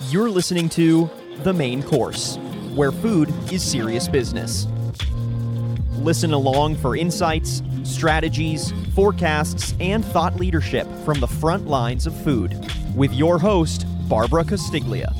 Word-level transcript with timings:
You're 0.00 0.28
listening 0.28 0.68
to 0.70 1.08
The 1.44 1.52
Main 1.52 1.80
Course, 1.80 2.36
where 2.74 2.90
food 2.90 3.32
is 3.52 3.62
serious 3.62 4.08
business. 4.08 4.66
Listen 5.98 6.32
along 6.32 6.76
for 6.76 6.96
insights, 6.96 7.62
strategies, 7.84 8.72
forecasts, 8.96 9.72
and 9.78 10.04
thought 10.04 10.34
leadership 10.34 10.88
from 11.04 11.20
the 11.20 11.28
front 11.28 11.68
lines 11.68 12.08
of 12.08 12.24
food 12.24 12.58
with 12.96 13.12
your 13.12 13.38
host, 13.38 13.86
Barbara 14.08 14.42
Castiglia. 14.42 15.14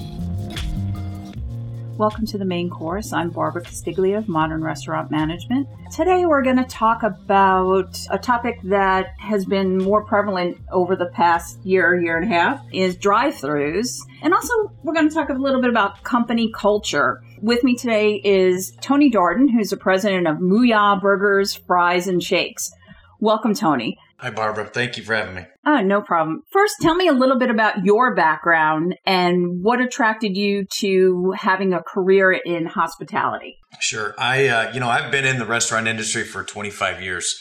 Welcome 1.96 2.26
to 2.26 2.38
the 2.38 2.44
main 2.44 2.70
course. 2.70 3.12
I'm 3.12 3.30
Barbara 3.30 3.62
Castiglia 3.62 4.18
of 4.18 4.28
Modern 4.28 4.64
Restaurant 4.64 5.12
Management. 5.12 5.68
Today 5.92 6.26
we're 6.26 6.42
going 6.42 6.56
to 6.56 6.64
talk 6.64 7.04
about 7.04 7.96
a 8.10 8.18
topic 8.18 8.58
that 8.64 9.14
has 9.18 9.44
been 9.44 9.78
more 9.78 10.04
prevalent 10.04 10.58
over 10.72 10.96
the 10.96 11.06
past 11.06 11.64
year, 11.64 11.96
year 12.00 12.16
and 12.16 12.24
a 12.24 12.34
half 12.34 12.60
is 12.72 12.96
drive-throughs. 12.96 13.96
And 14.22 14.34
also 14.34 14.72
we're 14.82 14.92
going 14.92 15.08
to 15.08 15.14
talk 15.14 15.28
a 15.28 15.34
little 15.34 15.60
bit 15.60 15.70
about 15.70 16.02
company 16.02 16.50
culture. 16.52 17.22
With 17.40 17.62
me 17.62 17.76
today 17.76 18.20
is 18.24 18.76
Tony 18.80 19.08
Darden, 19.08 19.48
who's 19.48 19.70
the 19.70 19.76
president 19.76 20.26
of 20.26 20.38
Mooyah 20.38 21.00
Burgers, 21.00 21.54
Fries, 21.54 22.08
and 22.08 22.20
Shakes. 22.20 22.72
Welcome, 23.20 23.54
Tony. 23.54 23.98
Hi, 24.18 24.30
Barbara. 24.30 24.66
Thank 24.66 24.96
you 24.96 25.02
for 25.02 25.14
having 25.14 25.34
me. 25.34 25.46
Oh, 25.66 25.80
no 25.80 26.00
problem. 26.00 26.42
First, 26.50 26.76
tell 26.80 26.94
me 26.94 27.08
a 27.08 27.12
little 27.12 27.38
bit 27.38 27.50
about 27.50 27.84
your 27.84 28.14
background 28.14 28.96
and 29.04 29.62
what 29.62 29.80
attracted 29.80 30.36
you 30.36 30.66
to 30.78 31.34
having 31.36 31.72
a 31.72 31.82
career 31.82 32.32
in 32.32 32.66
hospitality. 32.66 33.58
Sure. 33.80 34.14
I, 34.16 34.48
uh, 34.48 34.72
you 34.72 34.80
know, 34.80 34.88
I've 34.88 35.10
been 35.10 35.24
in 35.24 35.38
the 35.38 35.46
restaurant 35.46 35.88
industry 35.88 36.24
for 36.24 36.44
25 36.44 37.02
years. 37.02 37.38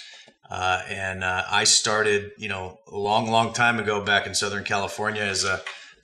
Uh, 0.50 0.82
and 0.90 1.24
uh, 1.24 1.44
I 1.50 1.64
started, 1.64 2.32
you 2.38 2.50
know, 2.50 2.80
a 2.92 2.98
long, 2.98 3.30
long 3.30 3.54
time 3.54 3.80
ago 3.80 4.04
back 4.04 4.28
in 4.28 4.36
Southern 4.36 4.64
California 4.64 5.22
as 5.22 5.44
a 5.44 5.62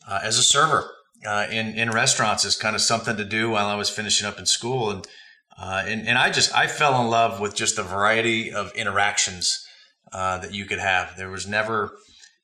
uh, 0.07 0.19
as 0.23 0.39
a 0.39 0.43
server 0.43 0.89
uh, 1.25 1.47
in 1.51 1.75
in 1.75 1.91
restaurants 1.91 2.45
as 2.45 2.55
kind 2.55 2.75
of 2.75 2.81
something 2.81 3.17
to 3.17 3.25
do 3.25 3.49
while 3.49 3.67
I 3.67 3.75
was 3.75 3.89
finishing 3.89 4.27
up 4.27 4.39
in 4.39 4.45
school, 4.45 4.89
and 4.89 5.07
uh, 5.57 5.83
and 5.85 6.07
and 6.07 6.17
I 6.17 6.29
just 6.29 6.55
I 6.55 6.67
fell 6.67 6.99
in 7.01 7.09
love 7.09 7.39
with 7.39 7.55
just 7.55 7.75
the 7.75 7.83
variety 7.83 8.51
of 8.51 8.71
interactions 8.73 9.65
uh, 10.11 10.37
that 10.39 10.53
you 10.53 10.65
could 10.65 10.79
have. 10.79 11.15
There 11.17 11.29
was 11.29 11.47
never 11.47 11.91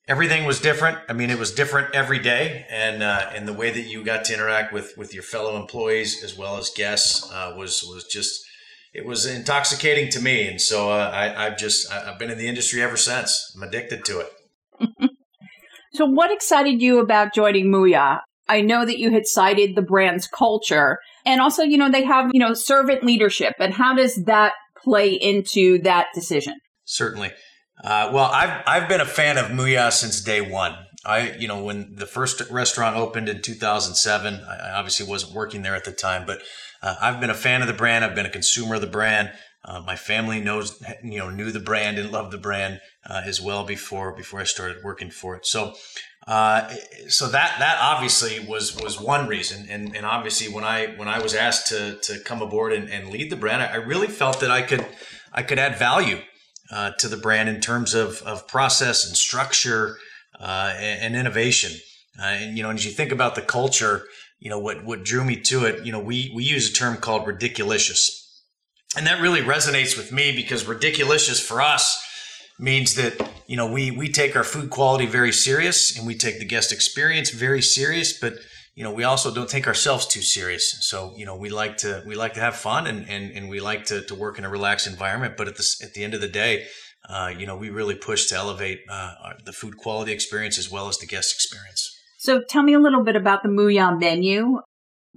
everything 0.08 0.46
was 0.46 0.60
different. 0.60 0.98
I 1.10 1.14
mean, 1.14 1.30
it 1.30 1.40
was 1.40 1.52
different 1.52 1.94
every 1.94 2.20
day, 2.20 2.66
and 2.70 3.04
uh, 3.04 3.30
and 3.34 3.48
the 3.48 3.54
way 3.54 3.72
that 3.72 3.82
you 3.82 4.04
got 4.04 4.26
to 4.26 4.34
interact 4.34 4.74
with 4.74 4.98
with 4.98 5.14
your 5.14 5.24
fellow 5.24 5.60
employees 5.60 6.24
as 6.24 6.38
well 6.38 6.58
as 6.58 6.70
guests 6.76 7.32
uh, 7.32 7.54
was 7.58 7.84
was 7.84 8.06
just 8.06 8.46
it 8.94 9.06
was 9.06 9.26
intoxicating 9.26 10.10
to 10.10 10.22
me. 10.22 10.48
And 10.48 10.62
so 10.62 10.90
uh, 10.90 11.12
I, 11.14 11.46
I've 11.46 11.58
just 11.58 11.92
I've 11.92 12.18
been 12.18 12.32
in 12.32 12.38
the 12.38 12.48
industry 12.48 12.82
ever 12.82 12.98
since. 12.98 13.54
I'm 13.56 13.64
addicted 13.64 14.06
to 14.06 14.20
it. 14.22 14.30
so, 15.94 16.06
what 16.06 16.32
excited 16.32 16.82
you 16.82 17.00
about 17.00 17.34
joining 17.34 17.68
Mooyah? 17.68 18.20
I 18.48 18.62
know 18.62 18.86
that 18.86 19.00
you 19.00 19.12
had 19.12 19.26
cited 19.26 19.76
the 19.76 19.82
brand's 19.82 20.28
culture, 20.28 21.00
and 21.26 21.42
also, 21.42 21.64
you 21.64 21.78
know, 21.78 21.90
they 21.90 22.04
have 22.04 22.32
you 22.34 22.40
know 22.40 22.54
servant 22.54 23.04
leadership, 23.04 23.54
and 23.60 23.74
how 23.74 23.96
does 23.96 24.16
that 24.26 24.54
play 24.84 25.12
into 25.12 25.82
that 25.82 26.08
decision? 26.14 26.54
Certainly. 26.86 27.32
Uh, 27.86 28.10
well, 28.12 28.26
I've 28.26 28.64
I've 28.66 28.90
been 28.90 29.00
a 29.00 29.06
fan 29.06 29.38
of 29.38 29.52
Mooyah 29.52 29.92
since 29.92 30.20
day 30.20 30.42
one. 30.42 30.76
I, 31.06 31.34
you 31.34 31.48
know, 31.48 31.64
when 31.64 31.96
the 31.96 32.08
first 32.08 32.42
restaurant 32.50 32.96
opened 32.96 33.30
in 33.30 33.44
2007, 33.44 34.42
I 34.44 34.72
obviously 34.72 35.08
wasn't 35.08 35.36
working 35.36 35.62
there 35.62 35.76
at 35.76 35.86
the 35.86 35.92
time, 35.92 36.26
but 36.26 36.42
uh, 36.82 36.96
I've 37.00 37.22
been 37.22 37.30
a 37.30 37.36
fan 37.36 37.62
of 37.62 37.68
the 37.68 37.76
brand. 37.76 38.04
I've 38.04 38.16
been 38.16 38.26
a 38.26 38.32
consumer 38.32 38.76
of 38.76 38.82
the 38.82 38.88
brand. 38.88 39.32
Uh, 39.64 39.82
my 39.82 39.96
family 39.96 40.42
knows, 40.42 40.84
you 41.04 41.20
know, 41.20 41.30
knew 41.30 41.52
the 41.52 41.60
brand 41.60 42.00
and 42.00 42.12
loved 42.12 42.32
the 42.32 42.40
brand 42.40 42.82
uh, 43.08 43.22
as 43.24 43.40
well 43.40 43.64
before 43.64 44.16
before 44.16 44.40
I 44.40 44.46
started 44.46 44.84
working 44.84 45.12
for 45.12 45.36
it. 45.36 45.46
So, 45.46 45.76
uh, 46.26 46.74
so 47.08 47.28
that 47.28 47.58
that 47.60 47.78
obviously 47.80 48.40
was 48.40 48.76
was 48.76 49.00
one 49.00 49.28
reason, 49.28 49.68
and 49.70 49.96
and 49.96 50.08
obviously 50.08 50.52
when 50.52 50.64
I 50.64 50.88
when 50.96 51.08
I 51.08 51.20
was 51.20 51.36
asked 51.36 51.68
to 51.68 52.00
to 52.02 52.20
come 52.22 52.42
aboard 52.42 52.74
and, 52.74 52.90
and 52.90 53.12
lead 53.12 53.32
the 53.32 53.36
brand, 53.36 53.62
I 53.62 53.76
really 53.76 54.08
felt 54.08 54.40
that 54.40 54.50
I 54.50 54.64
could 54.64 54.88
I 55.32 55.44
could 55.44 55.60
add 55.60 55.78
value 55.78 56.22
uh, 56.72 56.92
to 57.00 57.08
the 57.08 57.18
brand 57.18 57.50
in 57.50 57.62
terms 57.62 57.94
of, 57.94 58.22
of 58.24 58.48
process 58.48 59.08
and 59.08 59.16
structure 59.16 59.98
uh, 60.40 60.74
and, 60.78 61.02
and, 61.02 61.16
innovation. 61.16 61.72
Uh, 62.20 62.26
and 62.26 62.58
you 62.58 62.64
know, 62.64 62.70
as 62.70 62.86
you 62.86 62.92
think 62.92 63.12
about 63.12 63.36
the 63.36 63.42
culture, 63.42 64.04
you 64.40 64.50
know 64.50 64.60
what 64.60 64.84
what 64.84 65.04
drew 65.04 65.24
me 65.24 65.40
to 65.42 65.66
it. 65.66 65.86
You 65.86 65.92
know, 65.92 66.00
we 66.00 66.32
we 66.36 66.44
use 66.44 66.70
a 66.70 66.74
term 66.74 66.98
called 66.98 67.26
ridiculicious, 67.26 68.44
and 68.98 69.08
that 69.08 69.22
really 69.22 69.42
resonates 69.42 69.98
with 69.98 70.12
me 70.12 70.36
because 70.36 70.66
ridiculicious 70.66 71.40
for 71.40 71.62
us 71.62 72.02
means 72.60 72.96
that 72.96 73.30
you 73.48 73.58
know 73.58 73.70
we 73.70 73.92
we 73.92 74.10
take 74.10 74.36
our 74.36 74.44
food 74.44 74.70
quality 74.70 75.06
very 75.06 75.32
serious 75.32 75.98
and 75.98 76.06
we 76.06 76.16
take 76.16 76.40
the 76.40 76.46
guest 76.46 76.72
experience 76.72 77.30
very 77.30 77.62
serious, 77.62 78.18
but 78.18 78.34
you 78.76 78.84
know, 78.84 78.92
we 78.92 79.06
also 79.06 79.34
don't 79.34 79.50
take 79.50 79.68
ourselves 79.68 80.06
too 80.06 80.22
serious. 80.22 80.78
So, 80.82 81.14
you 81.16 81.26
know, 81.26 81.36
we 81.36 81.50
like 81.50 81.78
to 81.78 82.04
we 82.06 82.16
like 82.16 82.34
to 82.34 82.42
have 82.42 82.56
fun 82.56 82.88
and 82.88 83.10
and, 83.10 83.32
and 83.32 83.50
we 83.50 83.62
like 83.62 83.86
to, 83.86 84.02
to 84.02 84.16
work 84.16 84.38
in 84.38 84.44
a 84.44 84.50
relaxed 84.50 84.86
environment. 84.86 85.36
But 85.38 85.48
at 85.48 85.56
the 85.56 85.66
at 85.82 85.94
the 85.94 86.04
end 86.04 86.14
of 86.14 86.22
the 86.22 86.28
day, 86.28 86.66
uh, 87.10 87.32
you 87.36 87.48
know, 87.48 87.56
we 87.56 87.70
really 87.70 87.96
push 87.96 88.28
to 88.28 88.36
elevate 88.36 88.82
uh, 88.90 89.34
the 89.46 89.54
food 89.54 89.78
quality 89.78 90.12
experience 90.12 90.58
as 90.58 90.70
well 90.70 90.90
as 90.90 90.98
the 90.98 91.08
guest 91.08 91.34
experience. 91.34 91.90
So, 92.18 92.42
tell 92.48 92.64
me 92.64 92.74
a 92.74 92.80
little 92.80 93.04
bit 93.04 93.16
about 93.16 93.44
the 93.44 93.50
Mooyah 93.50 93.98
menu. 93.98 94.60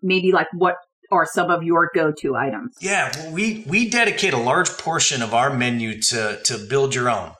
Maybe 0.02 0.30
like 0.30 0.47
what 0.52 0.76
are 1.10 1.26
some 1.26 1.50
of 1.50 1.62
your 1.62 1.91
go-to 1.94 2.36
items? 2.36 2.76
Yeah, 2.80 3.10
well, 3.16 3.32
we 3.32 3.64
we 3.66 3.91
dedicate 3.91 4.34
a 4.34 4.38
large 4.38 4.70
portion 4.70 5.20
of 5.20 5.34
our 5.34 5.52
menu 5.52 6.00
to 6.02 6.38
to 6.44 6.58
build 6.58 6.94
your 6.94 7.10
own. 7.10 7.32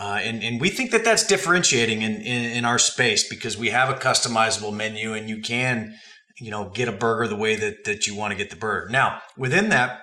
Uh, 0.00 0.18
and, 0.22 0.42
and 0.42 0.58
we 0.62 0.70
think 0.70 0.92
that 0.92 1.04
that's 1.04 1.26
differentiating 1.26 2.00
in, 2.00 2.14
in, 2.22 2.52
in, 2.52 2.64
our 2.64 2.78
space 2.78 3.28
because 3.28 3.58
we 3.58 3.68
have 3.68 3.90
a 3.90 3.94
customizable 3.94 4.74
menu 4.74 5.12
and 5.12 5.28
you 5.28 5.42
can, 5.42 5.94
you 6.38 6.50
know, 6.50 6.70
get 6.70 6.88
a 6.88 6.92
burger 6.92 7.28
the 7.28 7.36
way 7.36 7.54
that, 7.54 7.84
that 7.84 8.06
you 8.06 8.14
want 8.14 8.30
to 8.30 8.36
get 8.36 8.48
the 8.48 8.56
burger. 8.56 8.88
Now, 8.88 9.20
within 9.36 9.68
that, 9.68 10.00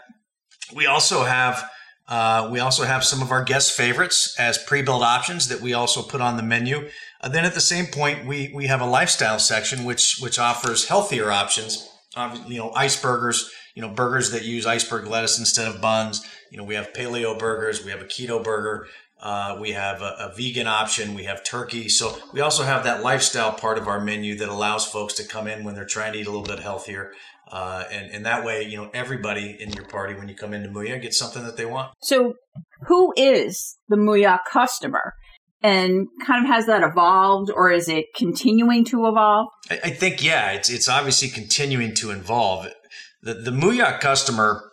we 0.76 0.86
also 0.86 1.24
have 1.24 1.68
uh, 2.08 2.48
we 2.52 2.60
also 2.60 2.84
have 2.84 3.04
some 3.04 3.24
of 3.24 3.32
our 3.32 3.44
guest 3.44 3.72
favorites 3.74 4.40
as 4.40 4.60
pre-built 4.60 5.02
options 5.02 5.48
that 5.48 5.62
we 5.62 5.74
also 5.74 6.04
put 6.04 6.22
on 6.22 6.38
the 6.38 6.44
menu. 6.44 6.90
Uh, 7.20 7.28
then 7.30 7.44
at 7.44 7.56
the 7.56 7.60
same 7.60 7.88
point, 7.88 8.28
we 8.28 8.52
we 8.54 8.68
have 8.68 8.82
a 8.82 8.86
lifestyle 8.86 9.40
section 9.40 9.84
which 9.84 10.20
which 10.20 10.38
offers 10.38 10.88
healthier 10.88 11.32
options. 11.32 11.90
you 12.48 12.60
know, 12.60 12.72
ice 12.76 13.02
burgers. 13.02 13.52
You 13.74 13.82
know, 13.82 13.90
burgers 13.90 14.32
that 14.32 14.44
use 14.44 14.66
iceberg 14.66 15.06
lettuce 15.08 15.38
instead 15.38 15.68
of 15.68 15.82
buns. 15.82 16.26
You 16.52 16.58
know, 16.58 16.64
we 16.64 16.76
have 16.76 16.94
paleo 16.94 17.38
burgers. 17.38 17.84
We 17.84 17.92
have 17.92 18.02
a 18.02 18.06
keto 18.06 18.44
burger. 18.44 18.88
Uh, 19.20 19.58
we 19.60 19.72
have 19.72 20.02
a, 20.02 20.16
a, 20.20 20.34
vegan 20.36 20.68
option. 20.68 21.16
We 21.16 21.24
have 21.24 21.44
turkey. 21.44 21.90
So 21.90 22.16
we 22.34 22.42
also 22.42 22.64
have 22.64 22.84
that 22.84 23.02
lifestyle 23.02 23.52
part 23.52 23.80
of 23.80 23.88
our 23.88 24.00
menu 24.00 24.38
that 24.38 24.48
allows 24.48 24.86
folks 24.86 25.16
to 25.16 25.24
come 25.24 25.48
in 25.48 25.64
when 25.64 25.74
they're 25.74 25.86
trying 25.86 26.14
to 26.14 26.20
eat 26.20 26.28
a 26.28 26.30
little 26.30 26.46
bit 26.46 26.60
healthier. 26.60 27.14
Uh, 27.52 27.86
and, 27.92 28.12
and 28.12 28.26
that 28.26 28.44
way, 28.44 28.64
you 28.64 28.78
know, 28.78 28.92
everybody 28.94 29.58
in 29.60 29.72
your 29.72 29.86
party, 29.86 30.14
when 30.14 30.28
you 30.28 30.36
come 30.36 30.54
into 30.54 30.70
Mooyah, 30.70 31.02
gets 31.02 31.18
something 31.18 31.44
that 31.44 31.58
they 31.58 31.66
want. 31.66 31.94
So 32.02 32.34
who 32.88 33.14
is 33.18 33.78
the 33.90 33.96
Mooyah 33.96 34.40
customer? 34.52 35.14
And 35.64 36.08
kind 36.26 36.46
of 36.46 36.52
has 36.52 36.68
that 36.68 36.84
evolved 36.84 37.50
or 37.50 37.72
is 37.72 37.90
it 37.90 38.06
continuing 38.16 38.86
to 38.86 39.08
evolve? 39.08 39.48
I, 39.72 39.80
I 39.86 39.90
think, 39.90 40.24
yeah, 40.24 40.52
it's, 40.52 40.70
it's 40.70 40.88
obviously 40.88 41.30
continuing 41.30 41.96
to 41.96 42.12
evolve. 42.12 42.68
The, 43.24 43.34
the 43.34 43.52
Mooyah 43.52 44.00
customer, 44.00 44.67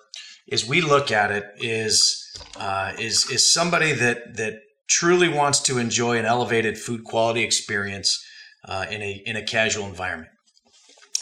as 0.50 0.66
we 0.66 0.80
look 0.80 1.10
at 1.10 1.30
it, 1.30 1.44
is 1.58 2.20
uh, 2.58 2.92
is 2.98 3.30
is 3.30 3.52
somebody 3.52 3.92
that 3.92 4.36
that 4.36 4.60
truly 4.88 5.28
wants 5.28 5.60
to 5.60 5.78
enjoy 5.78 6.18
an 6.18 6.24
elevated 6.24 6.78
food 6.78 7.04
quality 7.04 7.42
experience 7.42 8.24
uh, 8.66 8.86
in 8.90 9.02
a 9.02 9.22
in 9.26 9.36
a 9.36 9.42
casual 9.42 9.86
environment. 9.86 10.30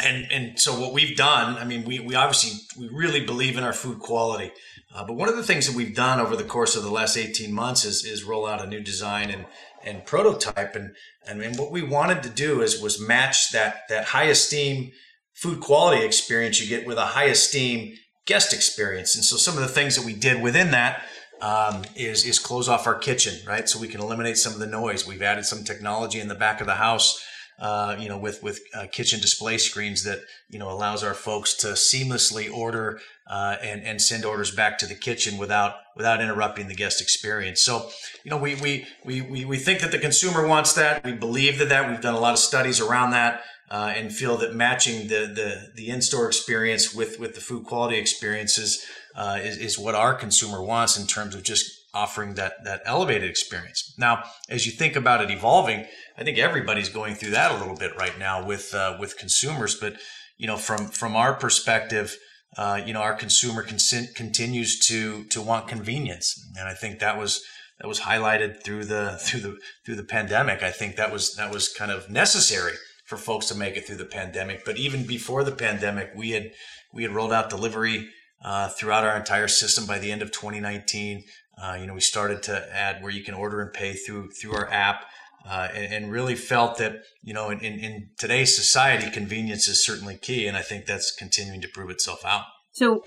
And 0.03 0.27
and 0.32 0.59
so 0.59 0.78
what 0.78 0.93
we've 0.93 1.16
done, 1.16 1.56
I 1.56 1.65
mean, 1.65 1.84
we 1.84 2.00
we 2.00 2.15
obviously 2.15 2.59
we 2.78 2.88
really 2.88 3.25
believe 3.25 3.56
in 3.56 3.65
our 3.65 3.72
food 3.72 4.00
quality. 4.00 4.53
Uh, 4.94 5.05
but 5.05 5.15
one 5.15 5.28
of 5.28 5.37
the 5.37 5.43
things 5.43 5.66
that 5.66 5.75
we've 5.75 5.94
done 5.94 6.21
over 6.21 6.37
the 6.37 6.44
course 6.44 6.77
of 6.77 6.82
the 6.82 6.91
last 6.91 7.16
18 7.16 7.53
months 7.53 7.84
is, 7.84 8.05
is 8.05 8.25
roll 8.25 8.47
out 8.47 8.62
a 8.62 8.66
new 8.66 8.81
design 8.81 9.31
and, 9.31 9.47
and 9.84 10.05
prototype. 10.05 10.77
And, 10.77 10.94
and, 11.27 11.41
and 11.41 11.59
what 11.59 11.71
we 11.71 11.82
wanted 11.82 12.22
to 12.25 12.28
do 12.28 12.61
is 12.61 12.81
was 12.81 13.00
match 13.00 13.53
that, 13.53 13.82
that 13.88 14.05
high 14.06 14.25
esteem 14.25 14.93
food 15.32 15.61
quality 15.61 16.05
experience 16.05 16.61
you 16.61 16.69
get 16.69 16.87
with 16.87 16.99
a 16.99 17.06
high 17.06 17.25
esteem 17.25 17.94
guest 18.27 18.53
experience. 18.53 19.15
And 19.15 19.25
so 19.25 19.37
some 19.37 19.55
of 19.55 19.61
the 19.61 19.69
things 19.69 19.97
that 19.97 20.05
we 20.05 20.15
did 20.15 20.43
within 20.43 20.71
that 20.71 21.03
um, 21.41 21.83
is 21.97 22.25
is 22.25 22.39
close 22.39 22.69
off 22.69 22.87
our 22.87 22.95
kitchen, 22.95 23.35
right? 23.47 23.69
So 23.69 23.79
we 23.79 23.89
can 23.89 24.01
eliminate 24.01 24.37
some 24.37 24.53
of 24.53 24.61
the 24.61 24.67
noise. 24.67 25.07
We've 25.07 25.23
added 25.23 25.45
some 25.45 25.65
technology 25.65 26.21
in 26.21 26.29
the 26.29 26.37
back 26.37 26.61
of 26.61 26.69
the 26.69 26.75
house, 26.77 27.23
uh, 27.59 27.97
you 27.99 28.09
know, 28.09 28.17
with 28.17 28.43
with 28.45 28.61
uh, 28.75 28.87
kitchen 28.93 29.21
display 29.21 29.59
screens 29.59 30.05
that 30.05 30.21
you 30.49 30.61
know 30.61 30.71
allows 30.71 31.03
our 31.03 31.15
folks 31.15 31.55
to 31.55 31.69
seamlessly 31.69 32.53
order 32.53 33.01
uh, 33.29 33.57
and 33.61 33.83
and 33.83 34.01
send 34.01 34.25
orders 34.25 34.55
back 34.55 34.79
to 34.79 34.87
the 34.87 34.95
kitchen 34.95 35.37
without 35.37 35.75
without 35.97 36.21
interrupting 36.21 36.69
the 36.69 36.77
guest 36.77 37.01
experience. 37.01 37.61
So 37.61 37.91
you 38.25 38.31
know, 38.31 38.37
we 38.37 38.55
we 38.55 38.87
we 39.05 39.21
we, 39.21 39.45
we 39.45 39.59
think 39.59 39.81
that 39.81 39.91
the 39.91 39.99
consumer 39.99 40.47
wants 40.47 40.75
that. 40.75 41.05
We 41.05 41.13
believe 41.13 41.59
that 41.59 41.71
that. 41.71 41.91
We've 41.91 42.01
done 42.01 42.15
a 42.15 42.21
lot 42.21 42.35
of 42.35 42.39
studies 42.39 42.81
around 42.81 43.11
that. 43.11 43.43
Uh, 43.73 43.91
and 43.97 44.13
feel 44.13 44.37
that 44.37 44.55
matching 44.55 45.09
the, 45.09 45.33
the, 45.35 45.73
the 45.77 45.89
in-store 45.89 46.27
experience 46.27 46.95
with, 46.95 47.19
with 47.19 47.35
the 47.35 47.41
food 47.41 47.65
quality 47.65 47.97
experiences 47.97 48.85
uh, 49.15 49.39
is, 49.43 49.57
is 49.57 49.79
what 49.79 49.95
our 49.95 50.15
consumer 50.15 50.63
wants 50.63 50.99
in 50.99 51.07
terms 51.07 51.35
of 51.35 51.43
just 51.43 51.65
offering 51.95 52.35
that 52.35 52.55
that 52.65 52.83
elevated 52.85 53.29
experience. 53.29 53.95
Now, 53.99 54.25
as 54.49 54.67
you 54.67 54.73
think 54.73 54.97
about 54.97 55.23
it 55.23 55.31
evolving, 55.31 55.87
I 56.17 56.25
think 56.25 56.39
everybody's 56.39 56.89
going 56.89 57.15
through 57.15 57.31
that 57.31 57.53
a 57.53 57.59
little 57.59 57.77
bit 57.77 57.97
right 57.97 58.19
now 58.19 58.45
with 58.45 58.75
uh, 58.75 58.97
with 58.99 59.19
consumers. 59.19 59.75
But 59.75 59.95
you 60.39 60.47
know, 60.47 60.57
from 60.57 60.89
from 60.89 61.17
our 61.17 61.35
perspective, 61.35 62.17
uh, 62.57 62.81
you 62.85 62.93
know, 62.93 63.01
our 63.01 63.15
consumer 63.15 63.63
con- 63.63 63.79
continues 64.15 64.79
to 64.87 65.25
to 65.25 65.43
want 65.43 65.69
convenience, 65.69 66.35
and 66.59 66.69
I 66.69 66.75
think 66.75 66.99
that 67.01 67.19
was 67.19 67.43
that 67.81 67.89
was 67.89 68.01
highlighted 68.01 68.63
through 68.63 68.85
the 68.87 69.19
through 69.21 69.41
the 69.41 69.59
through 69.85 69.97
the 69.97 70.05
pandemic. 70.05 70.63
I 70.63 70.71
think 70.71 70.97
that 70.97 71.13
was 71.13 71.35
that 71.37 71.53
was 71.53 71.69
kind 71.69 71.91
of 71.91 72.11
necessary 72.11 72.75
for 73.12 73.19
folks 73.19 73.44
to 73.44 73.55
make 73.55 73.76
it 73.76 73.87
through 73.87 73.97
the 73.97 74.06
pandemic. 74.06 74.64
But 74.64 74.79
even 74.79 75.06
before 75.06 75.44
the 75.44 75.53
pandemic, 75.53 76.12
we 76.17 76.31
had 76.31 76.53
we 76.94 77.03
had 77.03 77.12
rolled 77.12 77.32
out 77.32 77.50
delivery 77.50 78.09
uh, 78.43 78.70
throughout 78.70 79.05
our 79.05 79.14
entire 79.14 79.49
system 79.49 79.85
by 79.85 79.99
the 79.99 80.11
end 80.11 80.23
of 80.23 80.32
2019. 80.32 81.25
Uh, 81.62 81.76
you 81.79 81.87
know, 81.87 81.93
we 81.93 82.00
started 82.00 82.43
to 82.44 82.75
add 82.75 83.03
where 83.03 83.12
you 83.12 83.23
can 83.23 83.35
order 83.35 83.61
and 83.61 83.70
pay 83.75 83.93
through 83.93 84.31
through 84.31 84.55
our 84.55 84.70
app. 84.70 85.05
Uh, 85.44 85.67
and, 85.75 85.93
and, 85.93 86.12
really 86.12 86.37
felt 86.37 86.79
that 86.79 87.03
you 87.20 87.35
know 87.35 87.50
in, 87.50 87.59
in, 87.59 88.09
today's 88.17 88.55
society 88.55 89.11
convenience 89.11 89.67
is 89.67 89.85
certainly 89.85 90.17
key 90.17 90.47
and 90.47 90.56
i 90.56 90.62
think 90.62 90.87
that's 90.87 91.11
continuing 91.11 91.61
to 91.61 91.67
prove 91.67 91.91
itself 91.91 92.25
out 92.25 92.44
so 92.70 93.03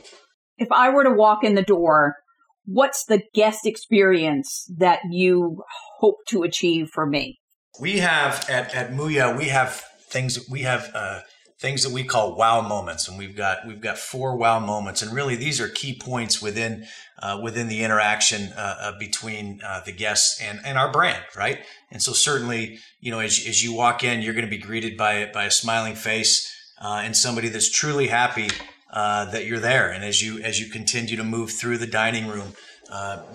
if 0.57 0.69
i 0.69 0.89
were 0.89 1.05
to 1.05 1.13
walk 1.13 1.45
in 1.45 1.55
the 1.55 1.61
door 1.61 2.17
what's 2.65 3.05
the 3.05 3.21
guest 3.33 3.65
experience 3.65 4.69
that 4.77 4.99
you 5.09 5.63
hope 5.99 6.17
to 6.27 6.43
achieve 6.43 6.89
for 6.93 7.05
me 7.05 7.39
we 7.79 7.99
have 7.99 8.45
at, 8.49 8.75
at 8.75 8.91
Mooyah 8.91 9.37
we 9.37 9.45
have 9.45 9.81
things 10.09 10.47
we 10.49 10.61
have 10.61 10.91
uh, 10.93 11.21
things 11.57 11.83
that 11.83 11.91
we 11.91 12.03
call 12.03 12.35
wow 12.35 12.61
moments 12.61 13.07
and 13.07 13.17
we've 13.17 13.35
got 13.35 13.65
we've 13.65 13.81
got 13.81 13.97
four 13.97 14.35
wow 14.35 14.59
moments 14.59 15.01
and 15.01 15.13
really 15.13 15.35
these 15.35 15.61
are 15.61 15.69
key 15.69 15.97
points 15.97 16.41
within 16.41 16.85
uh, 17.19 17.39
within 17.41 17.67
the 17.67 17.81
interaction 17.81 18.51
uh, 18.57 18.75
uh, 18.79 18.99
between 18.99 19.61
uh, 19.65 19.81
the 19.85 19.91
guests 19.91 20.41
and, 20.41 20.59
and 20.65 20.77
our 20.77 20.91
brand 20.91 21.23
right? 21.35 21.59
And 21.91 22.01
so 22.01 22.11
certainly 22.11 22.79
you 22.99 23.11
know 23.11 23.19
as, 23.19 23.43
as 23.47 23.63
you 23.63 23.73
walk 23.73 24.03
in 24.03 24.21
you're 24.21 24.33
going 24.33 24.45
to 24.45 24.51
be 24.51 24.57
greeted 24.57 24.97
by 24.97 25.31
by 25.33 25.45
a 25.45 25.51
smiling 25.51 25.95
face 25.95 26.51
uh, 26.81 27.01
and 27.03 27.15
somebody 27.15 27.47
that's 27.47 27.69
truly 27.69 28.07
happy 28.07 28.49
uh, 28.91 29.25
that 29.31 29.45
you're 29.45 29.59
there. 29.59 29.89
And 29.89 30.03
as 30.03 30.21
you 30.21 30.39
as 30.41 30.59
you 30.59 30.69
continue 30.69 31.15
to 31.15 31.23
move 31.23 31.51
through 31.51 31.77
the 31.77 31.87
dining 31.87 32.27
room 32.27 32.53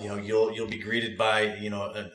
you 0.01 0.09
know 0.09 0.17
you'll 0.17 0.53
you'll 0.53 0.69
be 0.69 0.79
greeted 0.79 1.19
by 1.19 1.57
you 1.57 1.71
know 1.71 1.83
a, 1.83 2.11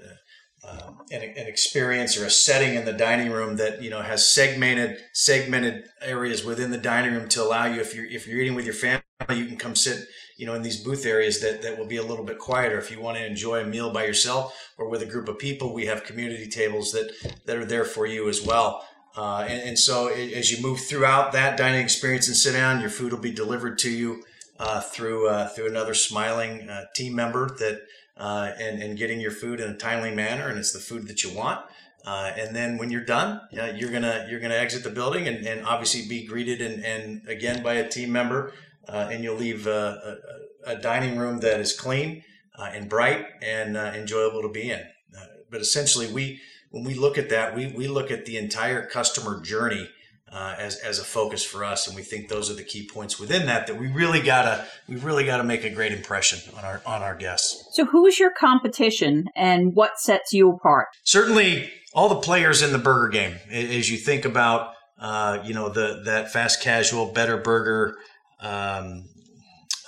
um, 0.67 0.99
an, 1.11 1.21
an, 1.21 1.47
experience 1.47 2.17
or 2.17 2.25
a 2.25 2.29
setting 2.29 2.75
in 2.75 2.85
the 2.85 2.93
dining 2.93 3.31
room 3.31 3.57
that 3.57 3.81
you 3.81 3.89
know 3.89 4.01
has 4.01 4.33
segmented 4.33 4.97
segmented 5.13 5.85
areas 6.01 6.43
within 6.43 6.71
the 6.71 6.77
dining 6.77 7.13
room 7.13 7.27
to 7.29 7.43
allow 7.43 7.65
you 7.65 7.79
if 7.81 7.93
you're 7.95 8.05
if 8.05 8.27
you're 8.27 8.39
eating 8.39 8.55
with 8.55 8.65
your 8.65 8.73
family 8.73 9.01
you 9.33 9.45
can 9.45 9.57
come 9.57 9.75
sit 9.75 10.07
you 10.37 10.45
know 10.45 10.53
in 10.53 10.61
these 10.61 10.77
booth 10.77 11.05
areas 11.05 11.39
that 11.41 11.61
that 11.61 11.77
will 11.77 11.85
be 11.85 11.97
a 11.97 12.03
little 12.03 12.25
bit 12.25 12.39
quieter. 12.39 12.77
If 12.77 12.91
you 12.91 12.99
want 12.99 13.17
to 13.17 13.25
enjoy 13.25 13.61
a 13.61 13.65
meal 13.65 13.91
by 13.91 14.05
yourself 14.05 14.71
or 14.77 14.89
with 14.89 15.01
a 15.01 15.05
group 15.05 15.27
of 15.27 15.37
people 15.37 15.73
we 15.73 15.85
have 15.85 16.03
community 16.03 16.47
tables 16.47 16.91
that 16.91 17.11
that 17.45 17.57
are 17.57 17.65
there 17.65 17.85
for 17.85 18.05
you 18.05 18.27
as 18.29 18.41
well. 18.41 18.87
Uh, 19.17 19.45
and, 19.47 19.69
and, 19.69 19.79
so 19.79 20.09
as 20.09 20.51
you 20.51 20.61
move 20.61 20.77
throughout 20.77 21.31
that 21.31 21.55
dining 21.55 21.81
experience 21.81 22.27
and 22.27 22.35
sit 22.35 22.51
down 22.51 22.81
your 22.81 22.89
food 22.89 23.13
will 23.13 23.19
be 23.19 23.31
delivered 23.31 23.77
to 23.79 23.89
you 23.89 24.21
uh, 24.59 24.81
through 24.81 25.29
uh, 25.29 25.47
through 25.47 25.69
another 25.69 25.93
smiling 25.93 26.69
uh, 26.69 26.83
team 26.93 27.15
member 27.15 27.47
that 27.57 27.81
uh, 28.17 28.51
and, 28.59 28.81
and 28.81 28.97
getting 28.97 29.19
your 29.19 29.31
food 29.31 29.59
in 29.59 29.69
a 29.69 29.77
timely 29.77 30.11
manner, 30.11 30.47
and 30.47 30.57
it's 30.57 30.71
the 30.71 30.79
food 30.79 31.07
that 31.07 31.23
you 31.23 31.35
want. 31.35 31.65
Uh, 32.05 32.31
and 32.37 32.55
then 32.55 32.77
when 32.77 32.91
you're 32.91 33.03
done, 33.03 33.41
you're 33.51 33.91
gonna 33.91 34.27
you're 34.29 34.39
gonna 34.39 34.53
exit 34.53 34.83
the 34.83 34.89
building 34.89 35.27
and, 35.27 35.45
and 35.45 35.65
obviously 35.65 36.07
be 36.07 36.25
greeted 36.25 36.61
and, 36.61 36.85
and 36.85 37.27
again 37.27 37.63
by 37.63 37.73
a 37.73 37.89
team 37.89 38.11
member, 38.11 38.53
uh, 38.87 39.09
and 39.11 39.23
you'll 39.23 39.35
leave 39.35 39.65
a, 39.65 40.19
a, 40.67 40.73
a, 40.73 40.75
dining 40.75 41.17
room 41.17 41.39
that 41.39 41.59
is 41.59 41.73
clean 41.73 42.23
uh, 42.59 42.69
and 42.71 42.89
bright 42.89 43.25
and 43.41 43.75
uh, 43.75 43.91
enjoyable 43.95 44.43
to 44.43 44.49
be 44.49 44.69
in. 44.69 44.81
Uh, 45.17 45.25
but 45.49 45.61
essentially, 45.61 46.11
we 46.11 46.39
when 46.69 46.83
we 46.83 46.93
look 46.93 47.17
at 47.17 47.29
that, 47.29 47.55
we 47.55 47.67
we 47.67 47.87
look 47.87 48.11
at 48.11 48.25
the 48.25 48.37
entire 48.37 48.85
customer 48.85 49.41
journey 49.41 49.89
uh, 50.35 50.53
as 50.59 50.75
as 50.79 50.99
a 50.99 51.03
focus 51.03 51.45
for 51.45 51.63
us, 51.63 51.87
and 51.87 51.95
we 51.95 52.01
think 52.01 52.27
those 52.27 52.51
are 52.51 52.55
the 52.55 52.63
key 52.63 52.85
points 52.85 53.17
within 53.17 53.45
that 53.45 53.67
that 53.67 53.79
we 53.79 53.87
really 53.87 54.21
gotta 54.21 54.65
we 54.85 54.97
really 54.97 55.23
gotta 55.23 55.45
make 55.45 55.63
a 55.63 55.69
great 55.69 55.93
impression 55.93 56.39
on 56.57 56.65
our 56.65 56.81
on 56.85 57.01
our 57.01 57.15
guests. 57.15 57.69
So, 57.71 57.85
who's 57.85 58.19
your 58.19 58.31
competition, 58.31 59.29
and 59.33 59.73
what 59.75 59.97
sets 59.97 60.33
you 60.33 60.51
apart? 60.51 60.87
Certainly, 61.05 61.71
all 61.93 62.09
the 62.09 62.19
players 62.19 62.61
in 62.61 62.73
the 62.73 62.77
burger 62.77 63.07
game. 63.07 63.37
As 63.49 63.89
you 63.89 63.97
think 63.97 64.25
about, 64.25 64.73
uh, 64.99 65.39
you 65.45 65.53
know, 65.53 65.69
the 65.69 66.01
that 66.03 66.33
fast 66.33 66.61
casual, 66.61 67.13
better 67.13 67.37
burger 67.37 67.95
um, 68.41 69.07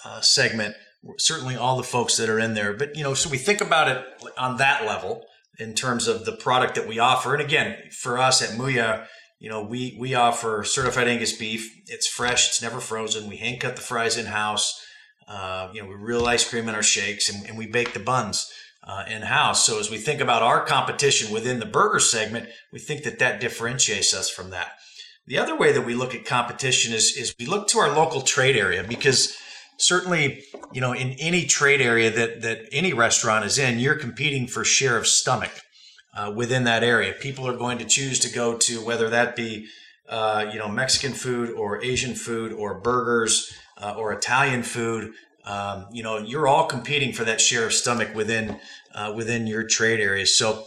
uh, 0.06 0.22
segment. 0.22 0.76
Certainly, 1.18 1.58
all 1.58 1.76
the 1.76 1.84
folks 1.84 2.16
that 2.18 2.30
are 2.30 2.40
in 2.40 2.54
there. 2.54 2.74
But 2.74 2.96
you 2.96 3.04
know, 3.04 3.14
so 3.14 3.30
we 3.30 3.38
think 3.38 3.60
about 3.60 3.90
it 3.90 4.06
on 4.38 4.56
that 4.58 4.86
level 4.86 5.26
in 5.60 5.74
terms 5.74 6.08
of 6.08 6.24
the 6.24 6.32
product 6.32 6.76
that 6.76 6.88
we 6.88 7.00
offer. 7.00 7.34
And 7.34 7.44
again, 7.44 7.76
for 7.92 8.18
us 8.18 8.42
at 8.42 8.58
Mooyah 8.58 9.08
you 9.40 9.50
know, 9.50 9.62
we 9.62 9.96
we 10.00 10.16
offer 10.16 10.64
certified 10.64 11.08
Angus 11.08 11.34
beef. 11.34 11.82
It's 11.88 12.08
fresh. 12.08 12.50
It's 12.50 12.62
never 12.62 12.80
frozen. 12.80 13.30
We 13.30 13.38
hand 13.38 13.60
cut 13.60 13.76
the 13.76 13.82
fries 13.82 14.18
in 14.18 14.26
house. 14.28 14.84
Uh, 15.28 15.70
you 15.74 15.82
know, 15.82 15.88
we 15.88 15.96
real 15.96 16.26
ice 16.26 16.50
cream 16.50 16.70
in 16.70 16.76
our 16.76 16.84
shakes, 16.84 17.30
and, 17.30 17.48
and 17.48 17.58
we 17.58 17.68
bake 17.68 17.94
the 17.94 18.00
buns 18.00 18.52
uh, 18.84 19.04
in 19.08 19.24
house. 19.24 19.66
So 19.66 19.80
as 19.80 19.92
we 19.92 19.98
think 19.98 20.22
about 20.22 20.42
our 20.42 20.66
competition 20.66 21.32
within 21.32 21.60
the 21.60 21.66
burger 21.66 22.00
segment, 22.00 22.50
we 22.72 22.80
think 22.80 23.04
that 23.04 23.20
that 23.20 23.40
differentiates 23.40 24.14
us 24.14 24.30
from 24.30 24.50
that. 24.52 24.72
The 25.28 25.38
other 25.38 25.58
way 25.58 25.74
that 25.74 25.86
we 25.86 25.94
look 25.94 26.16
at 26.16 26.26
competition 26.26 26.94
is 26.94 27.16
is 27.16 27.36
we 27.38 27.46
look 27.46 27.68
to 27.70 27.80
our 27.80 27.94
local 27.94 28.22
trade 28.22 28.56
area 28.56 28.84
because 28.84 29.38
certainly, 29.78 30.44
you 30.74 30.82
know, 30.82 30.94
in 30.94 31.12
any 31.20 31.46
trade 31.46 31.82
area 31.82 32.10
that 32.10 32.42
that 32.42 32.68
any 32.72 32.94
restaurant 32.94 33.46
is 33.46 33.60
in, 33.60 33.80
you're 33.80 33.96
competing 33.96 34.48
for 34.48 34.64
share 34.64 34.98
of 34.98 35.06
stomach 35.06 35.62
uh, 36.18 36.32
within 36.32 36.64
that 36.64 36.84
area. 36.84 37.14
People 37.14 37.48
are 37.48 37.56
going 37.56 37.78
to 37.78 37.86
choose 37.86 38.20
to 38.20 38.30
go 38.30 38.58
to 38.58 38.84
whether 38.84 39.10
that 39.10 39.36
be 39.36 39.68
uh, 40.10 40.50
you 40.52 40.58
know 40.58 40.68
Mexican 40.68 41.14
food 41.14 41.52
or 41.52 41.84
Asian 41.84 42.16
food 42.16 42.52
or 42.52 42.80
burgers 42.80 43.54
uh, 43.78 43.94
or 43.96 44.12
Italian 44.12 44.64
food. 44.64 45.14
Um, 45.46 45.86
you 45.92 46.04
know, 46.04 46.18
you're 46.18 46.48
all 46.48 46.66
competing 46.66 47.14
for 47.14 47.24
that 47.24 47.40
share 47.40 47.66
of 47.66 47.74
stomach 47.74 48.14
within 48.16 48.60
uh, 48.96 49.14
within 49.16 49.48
your 49.48 49.64
trade 49.64 50.00
areas. 50.00 50.36
So, 50.36 50.66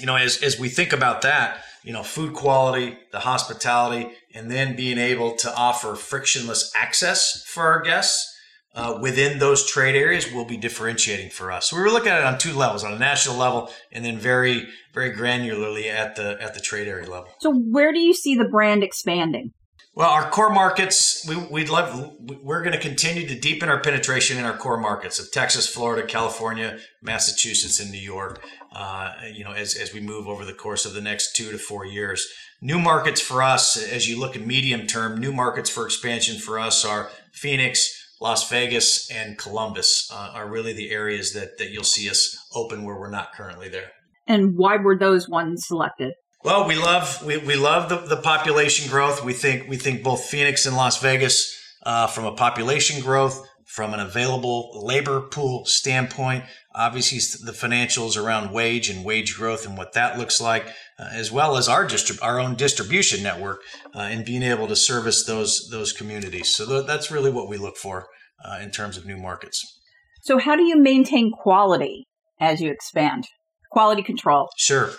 you 0.00 0.06
know, 0.06 0.16
as 0.16 0.42
as 0.42 0.58
we 0.58 0.68
think 0.68 0.92
about 0.92 1.22
that, 1.22 1.62
you 1.84 1.92
know, 1.92 2.02
food 2.02 2.34
quality, 2.34 2.98
the 3.12 3.20
hospitality, 3.20 4.10
and 4.34 4.50
then 4.50 4.74
being 4.74 4.98
able 4.98 5.36
to 5.36 5.54
offer 5.54 5.94
frictionless 5.94 6.72
access 6.74 7.44
for 7.46 7.62
our 7.62 7.80
guests 7.80 8.33
uh, 8.74 8.98
within 9.00 9.38
those 9.38 9.68
trade 9.70 9.94
areas 9.94 10.32
will 10.32 10.44
be 10.44 10.56
differentiating 10.56 11.30
for 11.30 11.52
us. 11.52 11.70
So 11.70 11.76
we 11.76 11.82
were 11.82 11.90
looking 11.90 12.10
at 12.10 12.20
it 12.20 12.26
on 12.26 12.38
two 12.38 12.52
levels, 12.52 12.82
on 12.84 12.92
a 12.92 12.98
national 12.98 13.36
level, 13.36 13.70
and 13.92 14.04
then 14.04 14.18
very, 14.18 14.68
very 14.92 15.14
granularly 15.14 15.88
at 15.88 16.16
the 16.16 16.36
at 16.40 16.54
the 16.54 16.60
trade 16.60 16.88
area 16.88 17.08
level. 17.08 17.28
So 17.40 17.52
where 17.52 17.92
do 17.92 18.00
you 18.00 18.14
see 18.14 18.34
the 18.34 18.48
brand 18.48 18.82
expanding? 18.82 19.52
Well, 19.96 20.10
our 20.10 20.28
core 20.28 20.50
markets, 20.50 21.24
we, 21.28 21.36
would 21.36 21.68
love, 21.68 22.16
we're 22.42 22.62
going 22.62 22.72
to 22.72 22.80
continue 22.80 23.28
to 23.28 23.38
deepen 23.38 23.68
our 23.68 23.78
penetration 23.78 24.38
in 24.38 24.44
our 24.44 24.56
core 24.56 24.76
markets 24.76 25.20
of 25.20 25.30
Texas, 25.30 25.68
Florida, 25.68 26.04
California, 26.04 26.80
Massachusetts, 27.00 27.78
and 27.78 27.92
New 27.92 28.00
York. 28.00 28.44
Uh, 28.72 29.12
you 29.32 29.44
know, 29.44 29.52
as, 29.52 29.76
as 29.76 29.94
we 29.94 30.00
move 30.00 30.26
over 30.26 30.44
the 30.44 30.52
course 30.52 30.84
of 30.84 30.94
the 30.94 31.00
next 31.00 31.36
two 31.36 31.52
to 31.52 31.58
four 31.58 31.86
years. 31.86 32.26
New 32.60 32.80
markets 32.80 33.20
for 33.20 33.40
us, 33.40 33.76
as 33.76 34.08
you 34.08 34.18
look 34.18 34.34
at 34.34 34.44
medium 34.44 34.88
term, 34.88 35.20
new 35.20 35.32
markets 35.32 35.70
for 35.70 35.84
expansion 35.84 36.40
for 36.40 36.58
us 36.58 36.84
are 36.84 37.08
Phoenix, 37.30 38.03
Las 38.20 38.48
Vegas 38.48 39.10
and 39.10 39.36
Columbus 39.36 40.10
uh, 40.12 40.32
are 40.34 40.48
really 40.48 40.72
the 40.72 40.90
areas 40.90 41.32
that, 41.32 41.58
that 41.58 41.70
you'll 41.70 41.84
see 41.84 42.08
us 42.08 42.36
open 42.54 42.84
where 42.84 42.98
we're 42.98 43.10
not 43.10 43.32
currently 43.34 43.68
there. 43.68 43.90
And 44.26 44.56
why 44.56 44.76
were 44.76 44.96
those 44.96 45.28
ones 45.28 45.66
selected? 45.66 46.14
Well, 46.44 46.68
we 46.68 46.76
love 46.76 47.24
we, 47.24 47.38
we 47.38 47.56
love 47.56 47.88
the, 47.88 47.96
the 47.96 48.20
population 48.20 48.90
growth. 48.90 49.24
We 49.24 49.32
think 49.32 49.68
we 49.68 49.76
think 49.76 50.02
both 50.02 50.24
Phoenix 50.24 50.66
and 50.66 50.76
Las 50.76 51.00
Vegas, 51.00 51.58
uh, 51.84 52.06
from 52.06 52.26
a 52.26 52.32
population 52.32 53.02
growth, 53.02 53.46
from 53.66 53.94
an 53.94 54.00
available 54.00 54.70
labor 54.84 55.22
pool 55.22 55.64
standpoint, 55.64 56.44
obviously 56.74 57.18
the 57.44 57.52
financials 57.52 58.22
around 58.22 58.52
wage 58.52 58.90
and 58.90 59.04
wage 59.04 59.36
growth 59.36 59.66
and 59.66 59.78
what 59.78 59.92
that 59.92 60.18
looks 60.18 60.40
like, 60.40 60.66
uh, 60.98 61.08
as 61.12 61.30
well 61.30 61.56
as 61.56 61.68
our 61.68 61.86
distrib- 61.86 62.22
our 62.22 62.38
own 62.40 62.54
distribution 62.54 63.22
network 63.22 63.60
uh, 63.94 64.00
and 64.00 64.24
being 64.24 64.42
able 64.42 64.66
to 64.68 64.76
service 64.76 65.24
those 65.24 65.68
those 65.70 65.92
communities. 65.92 66.54
So 66.54 66.66
th- 66.66 66.86
that's 66.86 67.10
really 67.10 67.30
what 67.30 67.48
we 67.48 67.56
look 67.56 67.76
for 67.76 68.08
uh, 68.44 68.58
in 68.60 68.70
terms 68.70 68.96
of 68.96 69.06
new 69.06 69.16
markets. 69.16 69.80
So 70.22 70.38
how 70.38 70.56
do 70.56 70.62
you 70.62 70.78
maintain 70.80 71.30
quality 71.30 72.08
as 72.40 72.60
you 72.60 72.70
expand? 72.70 73.28
Quality 73.70 74.02
control. 74.02 74.48
Sure. 74.56 74.90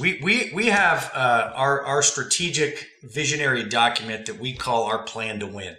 We, 0.00 0.18
we, 0.22 0.50
we 0.54 0.66
have 0.68 1.10
uh, 1.14 1.52
our, 1.54 1.82
our 1.82 2.02
strategic 2.02 2.88
visionary 3.02 3.62
document 3.68 4.24
that 4.26 4.40
we 4.40 4.54
call 4.54 4.84
our 4.84 5.02
plan 5.04 5.38
to 5.40 5.46
win. 5.46 5.76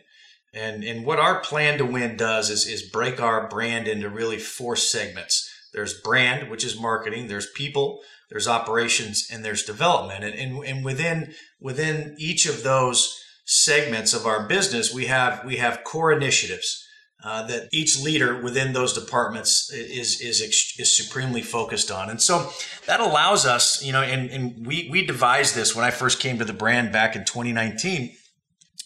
And, 0.54 0.84
and 0.84 1.06
what 1.06 1.20
our 1.20 1.40
plan 1.42 1.78
to 1.80 1.86
win 1.86 2.16
does 2.16 2.50
is, 2.50 2.68
is 2.68 2.84
break 2.84 3.20
our 3.20 3.48
brand 3.48 3.88
into 3.88 4.10
really 4.10 4.38
four 4.38 4.76
segments. 4.76 5.50
There's 5.74 6.00
brand, 6.00 6.52
which 6.52 6.64
is 6.64 6.80
marketing. 6.80 7.28
There's 7.28 7.50
people, 7.52 8.02
there's 8.30 8.48
operations, 8.48 9.28
and 9.32 9.44
there's 9.44 9.64
development. 9.64 10.24
And, 10.24 10.36
and, 10.36 10.64
and 10.64 10.86
within, 10.86 11.34
within 11.60 12.16
each 12.20 12.46
of 12.46 12.64
those 12.64 13.24
segments 13.46 14.14
of 14.14 14.28
our 14.28 14.48
business, 14.48 14.94
we 14.94 15.06
have, 15.08 15.44
we 15.44 15.58
have 15.58 15.84
core 15.84 16.12
initiatives. 16.12 16.88
uh, 17.24 17.48
that 17.48 17.70
each 17.72 18.02
leader 18.02 18.42
within 18.42 18.74
those 18.74 18.94
departments 18.94 19.72
is 19.72 20.20
is 20.20 20.42
is 20.78 20.96
supremely 20.96 21.42
focused 21.42 21.90
on, 21.90 22.10
and 22.10 22.22
so 22.22 22.50
that 22.86 23.00
allows 23.00 23.46
us, 23.46 23.82
you 23.82 23.94
know, 23.94 24.02
and, 24.02 24.30
and 24.30 24.68
we 24.68 24.90
we 24.92 25.06
devised 25.06 25.56
this 25.56 25.74
when 25.76 25.86
I 25.86 25.92
first 25.92 26.20
came 26.20 26.38
to 26.40 26.46
the 26.46 26.54
brand 26.54 26.92
back 26.92 27.16
in 27.16 27.24
2019. 27.24 28.16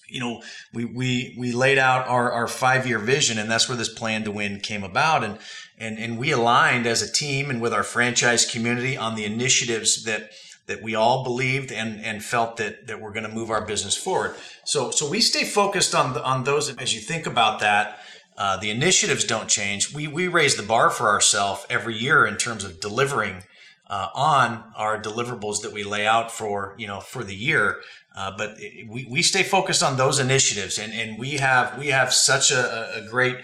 You 0.07 0.19
know, 0.19 0.43
we 0.73 0.85
we 0.85 1.35
we 1.37 1.51
laid 1.51 1.77
out 1.77 2.07
our 2.07 2.31
our 2.31 2.47
five 2.47 2.87
year 2.87 2.99
vision, 2.99 3.37
and 3.37 3.49
that's 3.49 3.67
where 3.67 3.77
this 3.77 3.93
plan 3.93 4.23
to 4.23 4.31
win 4.31 4.59
came 4.59 4.83
about, 4.83 5.23
and 5.23 5.37
and 5.77 5.97
and 5.99 6.17
we 6.17 6.31
aligned 6.31 6.85
as 6.85 7.01
a 7.01 7.11
team 7.11 7.49
and 7.49 7.61
with 7.61 7.73
our 7.73 7.83
franchise 7.83 8.49
community 8.49 8.97
on 8.97 9.15
the 9.15 9.25
initiatives 9.25 10.03
that 10.05 10.31
that 10.67 10.81
we 10.83 10.95
all 10.95 11.23
believed 11.23 11.71
and 11.71 12.03
and 12.03 12.23
felt 12.23 12.57
that 12.57 12.87
that 12.87 13.01
we're 13.01 13.11
going 13.11 13.27
to 13.27 13.33
move 13.33 13.49
our 13.49 13.65
business 13.65 13.95
forward. 13.95 14.35
So 14.65 14.91
so 14.91 15.09
we 15.09 15.21
stay 15.21 15.43
focused 15.43 15.95
on 15.95 16.17
on 16.17 16.43
those 16.43 16.75
as 16.77 16.93
you 16.93 17.01
think 17.01 17.25
about 17.25 17.59
that. 17.59 17.99
Uh, 18.37 18.55
the 18.55 18.69
initiatives 18.69 19.23
don't 19.23 19.49
change. 19.49 19.93
We 19.93 20.07
we 20.07 20.27
raise 20.27 20.55
the 20.55 20.63
bar 20.63 20.89
for 20.89 21.09
ourselves 21.09 21.65
every 21.69 21.95
year 21.95 22.25
in 22.25 22.37
terms 22.37 22.63
of 22.63 22.79
delivering 22.79 23.43
uh, 23.89 24.09
on 24.13 24.63
our 24.75 25.01
deliverables 25.01 25.61
that 25.61 25.73
we 25.73 25.83
lay 25.83 26.05
out 26.05 26.31
for 26.31 26.75
you 26.77 26.87
know 26.87 26.99
for 26.99 27.23
the 27.23 27.35
year. 27.35 27.77
Uh, 28.17 28.31
but 28.35 28.57
we, 28.89 29.07
we 29.09 29.21
stay 29.21 29.43
focused 29.43 29.83
on 29.83 29.95
those 29.95 30.17
initiatives, 30.17 30.79
and, 30.79 30.91
and 30.91 31.19
we 31.19 31.33
have 31.33 31.77
we 31.77 31.87
have 31.87 32.11
such 32.11 32.51
a, 32.51 32.97
a 32.97 33.07
great 33.07 33.37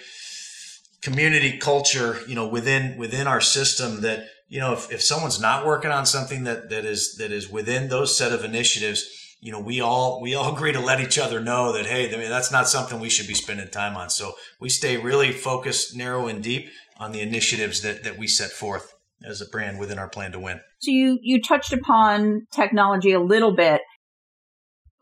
community 1.02 1.60
culture, 1.60 2.20
you 2.28 2.34
know, 2.34 2.48
within 2.48 2.98
within 2.98 3.28
our 3.28 3.42
system 3.42 4.02
that 4.02 4.26
you 4.48 4.60
know 4.60 4.74
if, 4.74 4.92
if 4.92 5.02
someone's 5.02 5.40
not 5.40 5.64
working 5.64 5.92
on 5.92 6.08
something 6.08 6.44
that 6.46 6.70
that 6.72 6.86
is 6.86 7.18
that 7.18 7.32
is 7.32 7.48
within 7.50 7.90
those 7.90 8.18
set 8.18 8.32
of 8.32 8.44
initiatives 8.44 9.24
you 9.44 9.52
know, 9.52 9.60
we 9.60 9.82
all 9.82 10.22
we 10.22 10.36
all 10.36 10.54
agree 10.56 10.72
to 10.72 10.80
let 10.80 11.02
each 11.02 11.20
other 11.20 11.40
know 11.40 11.74
that 11.74 11.86
hey, 11.86 12.14
I 12.14 12.18
mean, 12.18 12.30
that's 12.30 12.52
not 12.52 12.68
something 12.68 13.00
we 13.00 13.10
should 13.10 13.28
be 13.28 13.34
spending 13.34 13.68
time 13.68 13.98
on. 13.98 14.10
So 14.10 14.34
we 14.60 14.70
stay 14.70 14.98
really 14.98 15.32
focused, 15.34 15.96
narrow, 15.96 16.28
and 16.28 16.42
deep 16.42 16.70
on 16.98 17.12
the 17.12 17.22
initiatives 17.22 17.82
that 17.82 18.04
that 18.06 18.18
we 18.18 18.28
set 18.28 18.52
forth 18.52 18.96
as 19.24 19.42
a 19.42 19.46
brand 19.46 19.80
within 19.80 20.00
our 20.00 20.08
plan 20.08 20.32
to 20.32 20.40
win. 20.40 20.62
So 20.80 20.92
you 20.92 21.20
you 21.22 21.42
touched 21.42 21.74
upon 21.74 22.48
technology 22.52 23.12
a 23.12 23.20
little 23.20 23.54
bit, 23.54 23.82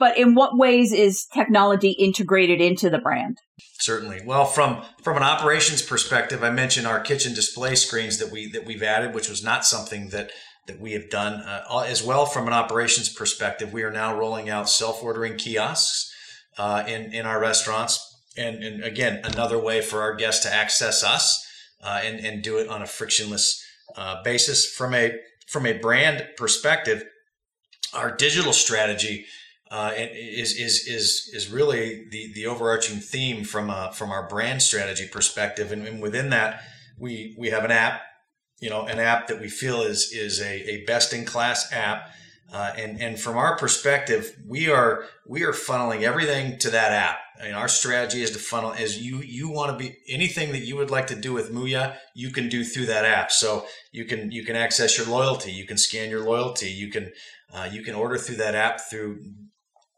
but 0.01 0.17
in 0.17 0.33
what 0.33 0.57
ways 0.57 0.91
is 0.91 1.27
technology 1.31 1.91
integrated 1.91 2.59
into 2.59 2.89
the 2.89 2.97
brand? 2.97 3.37
Certainly. 3.79 4.21
Well, 4.25 4.45
from 4.45 4.83
from 5.03 5.15
an 5.15 5.21
operations 5.23 5.83
perspective, 5.83 6.43
I 6.43 6.49
mentioned 6.49 6.87
our 6.87 6.99
kitchen 6.99 7.35
display 7.35 7.75
screens 7.75 8.17
that 8.17 8.31
we 8.31 8.49
that 8.51 8.65
we've 8.65 8.81
added, 8.81 9.13
which 9.13 9.29
was 9.29 9.43
not 9.43 9.63
something 9.63 10.09
that 10.09 10.31
that 10.65 10.79
we 10.81 10.93
have 10.93 11.11
done 11.11 11.33
uh, 11.41 11.85
as 11.87 12.01
well 12.01 12.25
from 12.25 12.47
an 12.47 12.53
operations 12.53 13.09
perspective. 13.09 13.71
We 13.71 13.83
are 13.83 13.91
now 13.91 14.17
rolling 14.17 14.49
out 14.49 14.69
self-ordering 14.69 15.37
kiosks 15.37 16.11
uh, 16.57 16.83
in 16.87 17.13
in 17.13 17.27
our 17.27 17.39
restaurants, 17.39 17.99
and, 18.35 18.63
and 18.63 18.83
again, 18.83 19.21
another 19.23 19.59
way 19.59 19.81
for 19.81 20.01
our 20.01 20.15
guests 20.15 20.43
to 20.45 20.53
access 20.53 21.03
us 21.03 21.45
uh, 21.83 22.01
and 22.03 22.25
and 22.25 22.41
do 22.41 22.57
it 22.57 22.67
on 22.69 22.81
a 22.81 22.87
frictionless 22.87 23.63
uh, 23.95 24.23
basis. 24.23 24.65
From 24.65 24.95
a 24.95 25.13
from 25.47 25.67
a 25.67 25.77
brand 25.77 26.27
perspective, 26.37 27.03
our 27.93 28.09
digital 28.09 28.53
strategy. 28.53 29.27
Uh, 29.71 29.93
is 29.95 30.53
is 30.59 30.85
is 30.85 31.31
is 31.33 31.49
really 31.49 32.05
the 32.11 32.31
the 32.33 32.45
overarching 32.45 32.99
theme 32.99 33.45
from 33.45 33.69
a, 33.69 33.89
from 33.93 34.11
our 34.11 34.27
brand 34.27 34.61
strategy 34.61 35.07
perspective, 35.07 35.71
and, 35.71 35.87
and 35.87 36.01
within 36.01 36.29
that, 36.29 36.61
we 36.99 37.33
we 37.39 37.49
have 37.49 37.63
an 37.63 37.71
app 37.71 38.01
you 38.61 38.69
know 38.69 38.85
an 38.85 38.99
app 38.99 39.27
that 39.27 39.41
we 39.41 39.49
feel 39.49 39.81
is 39.81 40.13
is 40.13 40.39
a, 40.39 40.71
a 40.71 40.85
best 40.85 41.11
in 41.13 41.25
class 41.25 41.73
app. 41.73 42.09
Uh, 42.53 42.73
and 42.77 43.01
and 43.01 43.17
from 43.17 43.37
our 43.37 43.55
perspective 43.55 44.35
we 44.45 44.69
are 44.69 45.05
we 45.25 45.41
are 45.43 45.53
funneling 45.53 46.01
everything 46.01 46.59
to 46.59 46.69
that 46.69 46.91
app. 46.91 47.17
I 47.39 47.45
mean, 47.45 47.53
our 47.53 47.69
strategy 47.69 48.21
is 48.21 48.31
to 48.31 48.39
funnel 48.39 48.73
as 48.73 49.01
you 49.01 49.19
you 49.21 49.49
want 49.49 49.71
to 49.71 49.77
be 49.77 49.95
anything 50.09 50.51
that 50.51 50.59
you 50.59 50.75
would 50.75 50.91
like 50.91 51.07
to 51.07 51.15
do 51.15 51.31
with 51.31 51.51
Mooyah 51.51 51.95
you 52.13 52.29
can 52.29 52.49
do 52.49 52.65
through 52.65 52.87
that 52.87 53.05
app. 53.05 53.31
So 53.31 53.65
you 53.93 54.03
can 54.03 54.31
you 54.31 54.43
can 54.43 54.57
access 54.57 54.97
your 54.97 55.07
loyalty 55.07 55.51
you 55.53 55.65
can 55.65 55.77
scan 55.77 56.09
your 56.09 56.25
loyalty 56.25 56.69
you 56.69 56.89
can 56.89 57.13
uh, 57.53 57.69
you 57.71 57.83
can 57.83 57.95
order 57.95 58.17
through 58.17 58.37
that 58.37 58.53
app 58.53 58.81
through 58.81 59.21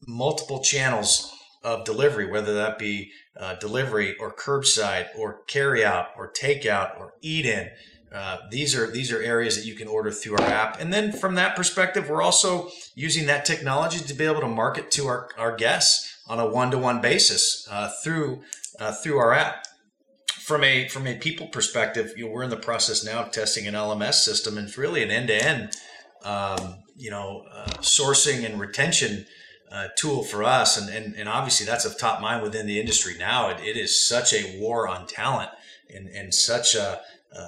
multiple 0.07 0.61
channels 0.61 1.31
of 1.63 1.85
delivery 1.85 2.29
whether 2.29 2.53
that 2.53 2.77
be 2.77 3.11
uh, 3.39 3.55
delivery 3.55 4.15
or 4.19 4.33
curbside 4.33 5.07
or 5.17 5.41
carry 5.47 5.83
out 5.83 6.07
or 6.17 6.31
takeout 6.31 6.99
or 6.99 7.13
eat 7.21 7.45
in 7.45 7.69
uh, 8.13 8.37
these 8.51 8.75
are 8.75 8.85
these 8.91 9.11
are 9.11 9.21
areas 9.21 9.55
that 9.55 9.65
you 9.65 9.73
can 9.73 9.87
order 9.87 10.11
through 10.11 10.37
our 10.37 10.47
app. 10.47 10.79
And 10.79 10.93
then 10.93 11.11
from 11.11 11.33
that 11.35 11.55
perspective 11.55 12.09
we're 12.09 12.21
also 12.21 12.69
using 12.93 13.25
that 13.25 13.43
technology 13.43 13.97
to 13.97 14.13
be 14.13 14.25
able 14.25 14.41
to 14.41 14.47
market 14.47 14.91
to 14.91 15.07
our, 15.07 15.29
our 15.35 15.55
guests 15.55 16.21
on 16.27 16.39
a 16.39 16.47
one-to-one 16.47 17.01
basis 17.01 17.67
uh, 17.71 17.89
through 18.03 18.43
uh, 18.79 18.91
through 18.91 19.17
our 19.17 19.33
app. 19.33 19.65
From 20.27 20.63
a 20.63 20.87
from 20.89 21.07
a 21.07 21.15
people 21.17 21.47
perspective 21.47 22.13
you 22.15 22.25
know, 22.25 22.31
we're 22.31 22.43
in 22.43 22.51
the 22.51 22.57
process 22.57 23.03
now 23.03 23.21
of 23.21 23.31
testing 23.31 23.65
an 23.65 23.75
lms 23.75 24.15
system 24.15 24.57
and 24.57 24.67
it's 24.67 24.77
really 24.77 25.01
an 25.01 25.09
end-to-end 25.09 25.71
um, 26.25 26.83
you 26.97 27.09
know 27.09 27.45
uh, 27.49 27.65
sourcing 27.79 28.45
and 28.45 28.59
retention 28.59 29.25
uh, 29.73 29.87
tool 29.97 30.23
for 30.23 30.43
us 30.43 30.77
and, 30.77 30.87
and 30.93 31.15
and 31.15 31.27
obviously 31.27 31.65
that's 31.65 31.83
of 31.83 31.97
top 31.97 32.21
mind 32.21 32.41
within 32.43 32.67
the 32.67 32.79
industry 32.79 33.15
now 33.17 33.49
it, 33.49 33.59
it 33.59 33.75
is 33.75 34.07
such 34.07 34.31
a 34.33 34.59
war 34.59 34.87
on 34.87 35.07
talent 35.07 35.49
and 35.93 36.07
and 36.09 36.33
such 36.33 36.75
a 36.75 37.01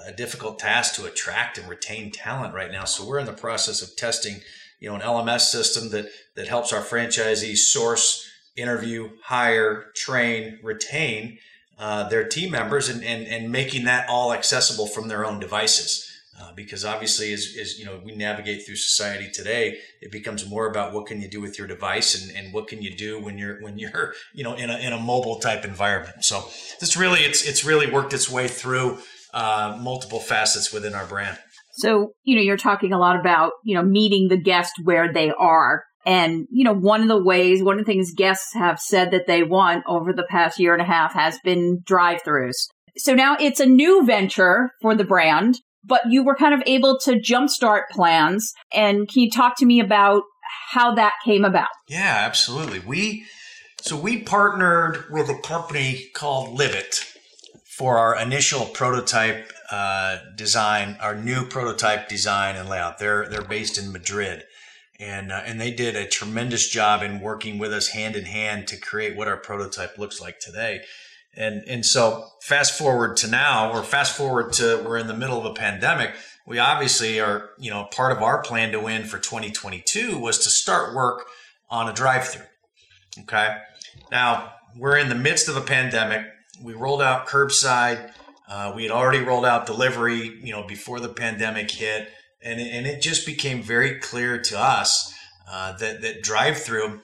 a 0.06 0.12
difficult 0.12 0.58
task 0.58 0.94
to 0.96 1.04
attract 1.04 1.58
and 1.58 1.68
retain 1.68 2.10
talent 2.10 2.54
right 2.54 2.70
now. 2.70 2.84
So 2.84 3.06
we're 3.06 3.18
in 3.18 3.26
the 3.26 3.32
process 3.32 3.82
of 3.82 3.96
testing, 3.96 4.40
you 4.80 4.88
know, 4.88 4.96
an 4.96 5.00
LMS 5.00 5.42
system 5.42 5.90
that 5.90 6.08
that 6.34 6.48
helps 6.48 6.72
our 6.72 6.82
franchisees 6.82 7.58
source, 7.58 8.28
interview, 8.56 9.10
hire, 9.22 9.92
train, 9.94 10.58
retain 10.62 11.38
uh, 11.78 12.08
their 12.08 12.26
team 12.26 12.50
members, 12.50 12.88
and, 12.88 13.04
and 13.04 13.26
and 13.26 13.52
making 13.52 13.84
that 13.84 14.08
all 14.08 14.32
accessible 14.32 14.86
from 14.86 15.08
their 15.08 15.24
own 15.24 15.38
devices. 15.38 16.15
Uh, 16.38 16.52
because 16.54 16.84
obviously, 16.84 17.32
as, 17.32 17.56
as 17.58 17.78
you 17.78 17.84
know, 17.86 17.98
we 18.04 18.14
navigate 18.14 18.66
through 18.66 18.76
society 18.76 19.30
today, 19.32 19.78
it 20.02 20.12
becomes 20.12 20.48
more 20.48 20.68
about 20.68 20.92
what 20.92 21.06
can 21.06 21.20
you 21.20 21.28
do 21.28 21.40
with 21.40 21.58
your 21.58 21.66
device 21.66 22.20
and, 22.20 22.36
and 22.36 22.52
what 22.52 22.68
can 22.68 22.82
you 22.82 22.94
do 22.94 23.18
when 23.22 23.38
you're 23.38 23.60
when 23.62 23.78
you're 23.78 24.12
you 24.34 24.44
know 24.44 24.54
in 24.54 24.68
a 24.68 24.76
in 24.78 24.92
a 24.92 24.98
mobile 24.98 25.38
type 25.40 25.64
environment. 25.64 26.24
So 26.24 26.44
this 26.80 26.96
really 26.96 27.20
it's 27.20 27.46
it's 27.46 27.64
really 27.64 27.90
worked 27.90 28.12
its 28.12 28.30
way 28.30 28.48
through 28.48 28.98
uh, 29.32 29.78
multiple 29.80 30.20
facets 30.20 30.72
within 30.72 30.94
our 30.94 31.06
brand. 31.06 31.38
So, 31.76 32.12
you 32.24 32.36
know, 32.36 32.42
you're 32.42 32.56
talking 32.56 32.92
a 32.92 32.98
lot 32.98 33.20
about, 33.20 33.52
you 33.62 33.76
know, 33.76 33.82
meeting 33.82 34.28
the 34.28 34.40
guest 34.40 34.72
where 34.82 35.12
they 35.12 35.30
are. 35.30 35.84
And, 36.06 36.46
you 36.50 36.64
know, 36.64 36.72
one 36.72 37.02
of 37.02 37.08
the 37.08 37.22
ways, 37.22 37.62
one 37.62 37.78
of 37.78 37.84
the 37.84 37.92
things 37.92 38.14
guests 38.14 38.54
have 38.54 38.78
said 38.78 39.10
that 39.10 39.26
they 39.26 39.42
want 39.42 39.84
over 39.86 40.12
the 40.12 40.26
past 40.30 40.58
year 40.58 40.72
and 40.72 40.80
a 40.80 40.86
half 40.86 41.12
has 41.12 41.38
been 41.44 41.80
drive 41.84 42.22
throughs. 42.22 42.68
So 42.96 43.14
now 43.14 43.36
it's 43.38 43.60
a 43.60 43.66
new 43.66 44.06
venture 44.06 44.70
for 44.80 44.94
the 44.94 45.04
brand, 45.04 45.58
but 45.86 46.02
you 46.08 46.24
were 46.24 46.34
kind 46.34 46.54
of 46.54 46.62
able 46.66 46.98
to 47.04 47.12
jumpstart 47.12 47.82
plans. 47.90 48.52
And 48.72 49.08
can 49.08 49.22
you 49.22 49.30
talk 49.30 49.56
to 49.58 49.66
me 49.66 49.80
about 49.80 50.22
how 50.70 50.94
that 50.94 51.12
came 51.24 51.44
about? 51.44 51.68
Yeah, 51.88 52.22
absolutely. 52.26 52.80
We, 52.80 53.24
so 53.80 53.96
we 53.96 54.22
partnered 54.22 55.04
with 55.10 55.28
a 55.28 55.38
company 55.38 56.06
called 56.14 56.58
Livit 56.58 57.04
for 57.76 57.98
our 57.98 58.18
initial 58.18 58.64
prototype 58.66 59.52
uh, 59.70 60.18
design, 60.34 60.96
our 61.00 61.14
new 61.14 61.44
prototype 61.44 62.08
design 62.08 62.56
and 62.56 62.68
layout. 62.68 62.98
They're 62.98 63.28
they're 63.28 63.42
based 63.42 63.78
in 63.78 63.92
Madrid, 63.92 64.44
and 64.98 65.30
uh, 65.30 65.42
and 65.44 65.60
they 65.60 65.72
did 65.72 65.96
a 65.96 66.06
tremendous 66.06 66.68
job 66.68 67.02
in 67.02 67.20
working 67.20 67.58
with 67.58 67.72
us 67.72 67.88
hand 67.88 68.16
in 68.16 68.24
hand 68.24 68.66
to 68.68 68.80
create 68.80 69.16
what 69.16 69.28
our 69.28 69.36
prototype 69.36 69.98
looks 69.98 70.20
like 70.20 70.38
today. 70.38 70.82
And 71.36 71.62
and 71.68 71.84
so 71.84 72.26
fast 72.42 72.78
forward 72.78 73.16
to 73.18 73.28
now, 73.28 73.70
or 73.72 73.82
fast 73.82 74.16
forward 74.16 74.52
to 74.54 74.82
we're 74.86 74.98
in 74.98 75.06
the 75.06 75.16
middle 75.16 75.38
of 75.38 75.44
a 75.44 75.54
pandemic. 75.54 76.14
We 76.46 76.58
obviously 76.58 77.20
are, 77.20 77.50
you 77.58 77.70
know, 77.70 77.88
part 77.90 78.12
of 78.12 78.22
our 78.22 78.40
plan 78.40 78.72
to 78.72 78.80
win 78.80 79.04
for 79.04 79.18
2022 79.18 80.16
was 80.18 80.38
to 80.40 80.48
start 80.48 80.94
work 80.94 81.26
on 81.68 81.88
a 81.88 81.92
drive-through. 81.92 82.44
Okay, 83.22 83.56
now 84.12 84.52
we're 84.76 84.96
in 84.96 85.08
the 85.08 85.16
midst 85.16 85.48
of 85.48 85.56
a 85.56 85.60
pandemic 85.60 86.26
we 86.62 86.74
rolled 86.74 87.02
out 87.02 87.26
curbside. 87.26 88.12
Uh, 88.48 88.72
we 88.74 88.82
had 88.82 88.92
already 88.92 89.20
rolled 89.20 89.44
out 89.44 89.66
delivery, 89.66 90.38
you 90.42 90.52
know, 90.52 90.66
before 90.66 91.00
the 91.00 91.08
pandemic 91.08 91.70
hit, 91.70 92.10
and 92.42 92.60
and 92.60 92.86
it 92.86 93.02
just 93.02 93.26
became 93.26 93.62
very 93.62 93.98
clear 93.98 94.40
to 94.40 94.58
us 94.58 95.14
uh, 95.50 95.76
that 95.78 96.02
that 96.02 96.22
drive 96.22 96.58
through. 96.58 97.00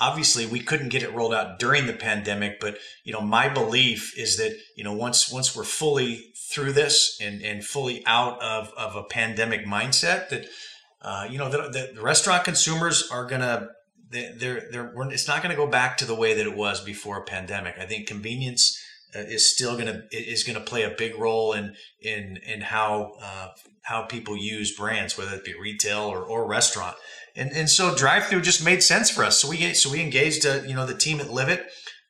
Obviously, 0.00 0.46
we 0.46 0.60
couldn't 0.60 0.88
get 0.88 1.02
it 1.02 1.12
rolled 1.12 1.34
out 1.34 1.58
during 1.58 1.86
the 1.86 1.92
pandemic, 1.92 2.60
but 2.60 2.78
you 3.04 3.12
know, 3.12 3.20
my 3.20 3.48
belief 3.48 4.16
is 4.18 4.36
that 4.36 4.56
you 4.76 4.84
know 4.84 4.92
once 4.92 5.30
once 5.30 5.56
we're 5.56 5.64
fully 5.64 6.32
through 6.52 6.72
this 6.72 7.18
and 7.20 7.42
and 7.42 7.64
fully 7.64 8.04
out 8.06 8.40
of 8.42 8.72
of 8.76 8.96
a 8.96 9.02
pandemic 9.02 9.66
mindset, 9.66 10.28
that 10.28 10.46
uh, 11.02 11.26
you 11.28 11.38
know 11.38 11.48
the, 11.48 11.92
the 11.94 12.02
restaurant 12.02 12.44
consumers 12.44 13.08
are 13.10 13.26
gonna 13.26 13.68
they're, 14.10 14.68
they're, 14.70 14.92
it's 15.10 15.28
not 15.28 15.42
going 15.42 15.54
to 15.54 15.56
go 15.56 15.66
back 15.66 15.98
to 15.98 16.04
the 16.04 16.14
way 16.14 16.34
that 16.34 16.46
it 16.46 16.56
was 16.56 16.82
before 16.82 17.18
a 17.18 17.24
pandemic. 17.24 17.74
I 17.78 17.84
think 17.84 18.06
convenience 18.06 18.82
uh, 19.14 19.20
is 19.20 19.52
still 19.52 19.74
going 19.74 19.86
to 19.86 20.02
is 20.12 20.44
going 20.44 20.58
to 20.58 20.64
play 20.64 20.82
a 20.82 20.90
big 20.90 21.18
role 21.18 21.52
in 21.52 21.74
in 22.00 22.38
in 22.46 22.60
how 22.60 23.12
uh, 23.22 23.48
how 23.82 24.02
people 24.02 24.36
use 24.36 24.76
brands, 24.76 25.16
whether 25.16 25.34
it 25.34 25.44
be 25.44 25.54
retail 25.58 26.00
or, 26.00 26.22
or 26.22 26.46
restaurant. 26.46 26.96
And 27.38 27.52
and 27.52 27.70
so 27.70 27.94
drive 27.94 28.26
through 28.26 28.42
just 28.42 28.64
made 28.64 28.82
sense 28.82 29.10
for 29.10 29.24
us. 29.24 29.40
So 29.40 29.48
we 29.48 29.72
so 29.74 29.90
we 29.90 30.00
engaged 30.00 30.44
uh, 30.44 30.62
you 30.66 30.74
know 30.74 30.86
the 30.86 30.94
team 30.94 31.20
at 31.20 31.28
Livit. 31.28 31.64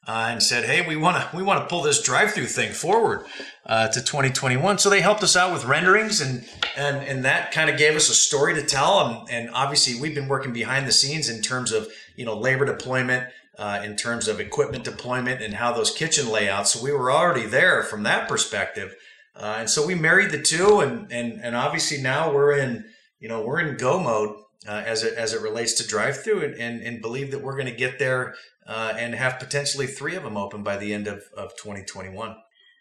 uh, 0.08 0.28
and 0.30 0.42
said, 0.42 0.64
"Hey, 0.64 0.80
we 0.80 0.96
want 0.96 1.18
to 1.18 1.36
we 1.36 1.42
want 1.42 1.60
to 1.60 1.66
pull 1.66 1.82
this 1.82 2.02
drive-through 2.02 2.46
thing 2.46 2.72
forward 2.72 3.26
uh, 3.66 3.88
to 3.88 4.00
2021." 4.00 4.78
So 4.78 4.88
they 4.88 5.02
helped 5.02 5.22
us 5.22 5.36
out 5.36 5.52
with 5.52 5.66
renderings, 5.66 6.22
and 6.22 6.48
and 6.76 6.96
and 7.06 7.24
that 7.26 7.52
kind 7.52 7.68
of 7.68 7.76
gave 7.76 7.94
us 7.94 8.08
a 8.08 8.14
story 8.14 8.54
to 8.54 8.62
tell. 8.62 9.00
And, 9.00 9.30
and 9.30 9.50
obviously, 9.54 10.00
we've 10.00 10.14
been 10.14 10.28
working 10.28 10.54
behind 10.54 10.86
the 10.86 10.92
scenes 10.92 11.28
in 11.28 11.42
terms 11.42 11.72
of 11.72 11.88
you 12.16 12.24
know 12.24 12.34
labor 12.34 12.64
deployment, 12.64 13.28
uh, 13.58 13.82
in 13.84 13.96
terms 13.96 14.28
of 14.28 14.40
equipment 14.40 14.82
deployment, 14.82 15.42
and 15.42 15.54
how 15.54 15.74
those 15.74 15.90
kitchen 15.90 16.30
layouts. 16.30 16.72
So 16.72 16.82
we 16.82 16.90
were 16.90 17.12
already 17.12 17.44
there 17.44 17.82
from 17.82 18.02
that 18.04 18.28
perspective, 18.28 18.96
uh, 19.36 19.56
and 19.58 19.68
so 19.68 19.86
we 19.86 19.94
married 19.94 20.30
the 20.30 20.40
two, 20.40 20.80
and 20.80 21.12
and 21.12 21.38
and 21.42 21.54
obviously 21.54 22.00
now 22.00 22.32
we're 22.32 22.52
in 22.52 22.86
you 23.20 23.28
know 23.28 23.42
we're 23.42 23.60
in 23.60 23.76
go 23.76 24.00
mode 24.02 24.36
uh, 24.66 24.82
as 24.84 25.04
it 25.04 25.14
as 25.14 25.32
it 25.32 25.40
relates 25.40 25.74
to 25.74 25.86
drive 25.86 26.22
through 26.22 26.42
and, 26.42 26.54
and, 26.54 26.82
and 26.82 27.00
believe 27.00 27.30
that 27.30 27.42
we're 27.42 27.56
going 27.56 27.66
to 27.66 27.72
get 27.72 27.98
there 27.98 28.34
uh, 28.66 28.94
and 28.96 29.14
have 29.14 29.38
potentially 29.38 29.86
three 29.86 30.14
of 30.14 30.22
them 30.22 30.36
open 30.36 30.62
by 30.62 30.76
the 30.76 30.92
end 30.92 31.06
of, 31.06 31.22
of 31.36 31.56
2021. 31.56 32.36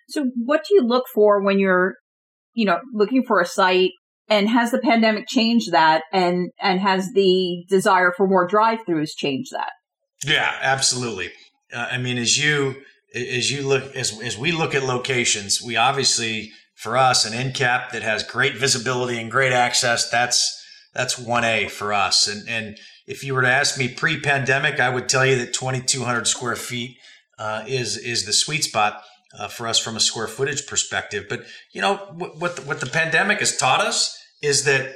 So 0.09 0.29
what 0.35 0.65
do 0.67 0.75
you 0.75 0.85
look 0.85 1.05
for 1.13 1.41
when 1.41 1.59
you're, 1.59 1.95
you 2.53 2.65
know, 2.65 2.79
looking 2.93 3.23
for 3.23 3.39
a 3.39 3.45
site 3.45 3.91
and 4.29 4.49
has 4.49 4.71
the 4.71 4.79
pandemic 4.79 5.27
changed 5.27 5.71
that 5.71 6.03
and, 6.11 6.51
and 6.61 6.79
has 6.81 7.11
the 7.13 7.63
desire 7.69 8.13
for 8.15 8.27
more 8.27 8.47
drive-throughs 8.47 9.11
changed 9.15 9.51
that? 9.53 9.71
Yeah, 10.25 10.53
absolutely. 10.61 11.31
Uh, 11.73 11.87
I 11.91 11.97
mean, 11.97 12.17
as 12.17 12.37
you, 12.37 12.75
as 13.15 13.51
you 13.51 13.65
look, 13.65 13.95
as, 13.95 14.19
as 14.21 14.37
we 14.37 14.51
look 14.51 14.75
at 14.75 14.83
locations, 14.83 15.61
we 15.61 15.77
obviously, 15.77 16.51
for 16.75 16.97
us, 16.97 17.25
an 17.25 17.33
end 17.33 17.53
cap 17.53 17.91
that 17.91 18.03
has 18.03 18.23
great 18.23 18.57
visibility 18.57 19.19
and 19.19 19.31
great 19.31 19.53
access, 19.53 20.09
that's, 20.09 20.56
that's 20.97 21.15
1A 21.15 21.69
for 21.69 21.93
us. 21.93 22.27
And, 22.27 22.49
and 22.49 22.77
if 23.05 23.23
you 23.23 23.35
were 23.35 23.43
to 23.43 23.51
ask 23.51 23.77
me 23.77 23.87
pre-pandemic, 23.87 24.79
I 24.79 24.89
would 24.89 25.07
tell 25.07 25.23
you 25.23 25.37
that 25.37 25.53
2,200 25.53 26.27
square 26.27 26.55
feet 26.55 26.97
uh, 27.37 27.63
is 27.67 27.97
is 27.97 28.25
the 28.25 28.33
sweet 28.33 28.63
spot 28.63 29.03
uh, 29.37 29.47
for 29.47 29.67
us 29.67 29.77
from 29.77 29.95
a 29.95 29.99
square 29.99 30.27
footage 30.27 30.65
perspective. 30.65 31.27
But 31.29 31.43
you 31.71 31.81
know 31.81 31.97
what 32.15 32.37
what 32.37 32.55
the, 32.55 32.63
what 32.63 32.79
the 32.79 32.87
pandemic 32.87 33.39
has 33.39 33.55
taught 33.55 33.79
us 33.79 34.17
is 34.41 34.63
that 34.63 34.95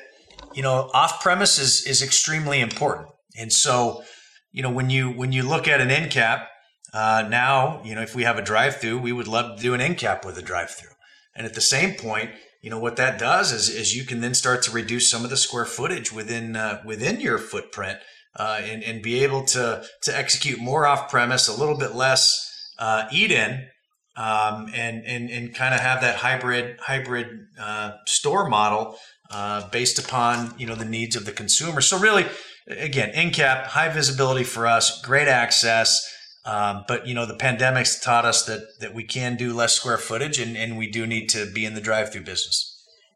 you 0.55 0.63
know 0.63 0.89
off 0.91 1.21
premise 1.21 1.59
is 1.59 1.85
is 1.85 2.01
extremely 2.01 2.59
important. 2.61 3.09
And 3.37 3.53
so 3.53 4.03
you 4.51 4.63
know 4.63 4.71
when 4.71 4.89
you 4.89 5.11
when 5.11 5.31
you 5.31 5.43
look 5.43 5.67
at 5.67 5.81
an 5.81 5.91
end 5.91 6.11
cap 6.11 6.49
uh, 6.93 7.27
now, 7.29 7.79
you 7.85 7.93
know 7.93 8.01
if 8.01 8.15
we 8.15 8.23
have 8.23 8.39
a 8.39 8.41
drive 8.41 8.77
through, 8.77 8.97
we 8.97 9.11
would 9.11 9.27
love 9.27 9.57
to 9.57 9.61
do 9.61 9.75
an 9.75 9.81
end 9.81 9.99
cap 9.99 10.25
with 10.25 10.35
a 10.39 10.41
drive 10.41 10.71
through. 10.71 10.95
And 11.35 11.45
at 11.45 11.53
the 11.53 11.61
same 11.61 11.93
point, 11.93 12.31
you 12.61 12.69
know 12.69 12.79
what 12.79 12.95
that 12.97 13.17
does 13.17 13.51
is, 13.51 13.69
is 13.69 13.95
you 13.95 14.05
can 14.05 14.21
then 14.21 14.33
start 14.33 14.61
to 14.63 14.71
reduce 14.71 15.09
some 15.09 15.23
of 15.23 15.29
the 15.29 15.37
square 15.37 15.65
footage 15.65 16.11
within 16.11 16.55
uh, 16.55 16.81
within 16.85 17.19
your 17.19 17.37
footprint 17.37 17.99
uh, 18.35 18.61
and, 18.63 18.83
and 18.83 19.01
be 19.01 19.23
able 19.23 19.43
to 19.45 19.83
to 20.03 20.17
execute 20.17 20.59
more 20.59 20.85
off 20.85 21.09
premise, 21.09 21.47
a 21.47 21.57
little 21.57 21.77
bit 21.77 21.95
less 21.95 22.47
uh, 22.79 23.05
eat 23.11 23.31
in, 23.31 23.67
um, 24.15 24.67
and 24.73 25.03
and 25.05 25.29
and 25.29 25.55
kind 25.55 25.73
of 25.73 25.81
have 25.81 26.01
that 26.01 26.17
hybrid 26.17 26.79
hybrid 26.79 27.27
uh, 27.59 27.93
store 28.05 28.47
model 28.47 28.97
uh, 29.31 29.67
based 29.69 29.99
upon 29.99 30.53
you 30.57 30.65
know 30.65 30.75
the 30.75 30.85
needs 30.85 31.15
of 31.15 31.25
the 31.25 31.31
consumer. 31.31 31.81
So 31.81 31.99
really, 31.99 32.25
again, 32.67 33.09
end 33.09 33.33
cap, 33.33 33.67
high 33.67 33.89
visibility 33.89 34.43
for 34.43 34.67
us, 34.67 35.01
great 35.01 35.27
access. 35.27 36.07
Um, 36.43 36.85
but 36.87 37.07
you 37.07 37.13
know, 37.13 37.25
the 37.25 37.35
pandemic's 37.35 37.99
taught 37.99 38.25
us 38.25 38.45
that 38.45 38.61
that 38.79 38.93
we 38.93 39.03
can 39.03 39.35
do 39.35 39.53
less 39.53 39.73
square 39.73 39.97
footage, 39.97 40.39
and, 40.39 40.57
and 40.57 40.77
we 40.77 40.89
do 40.89 41.05
need 41.05 41.27
to 41.29 41.51
be 41.51 41.65
in 41.65 41.75
the 41.75 41.81
drive-through 41.81 42.23
business. 42.23 42.67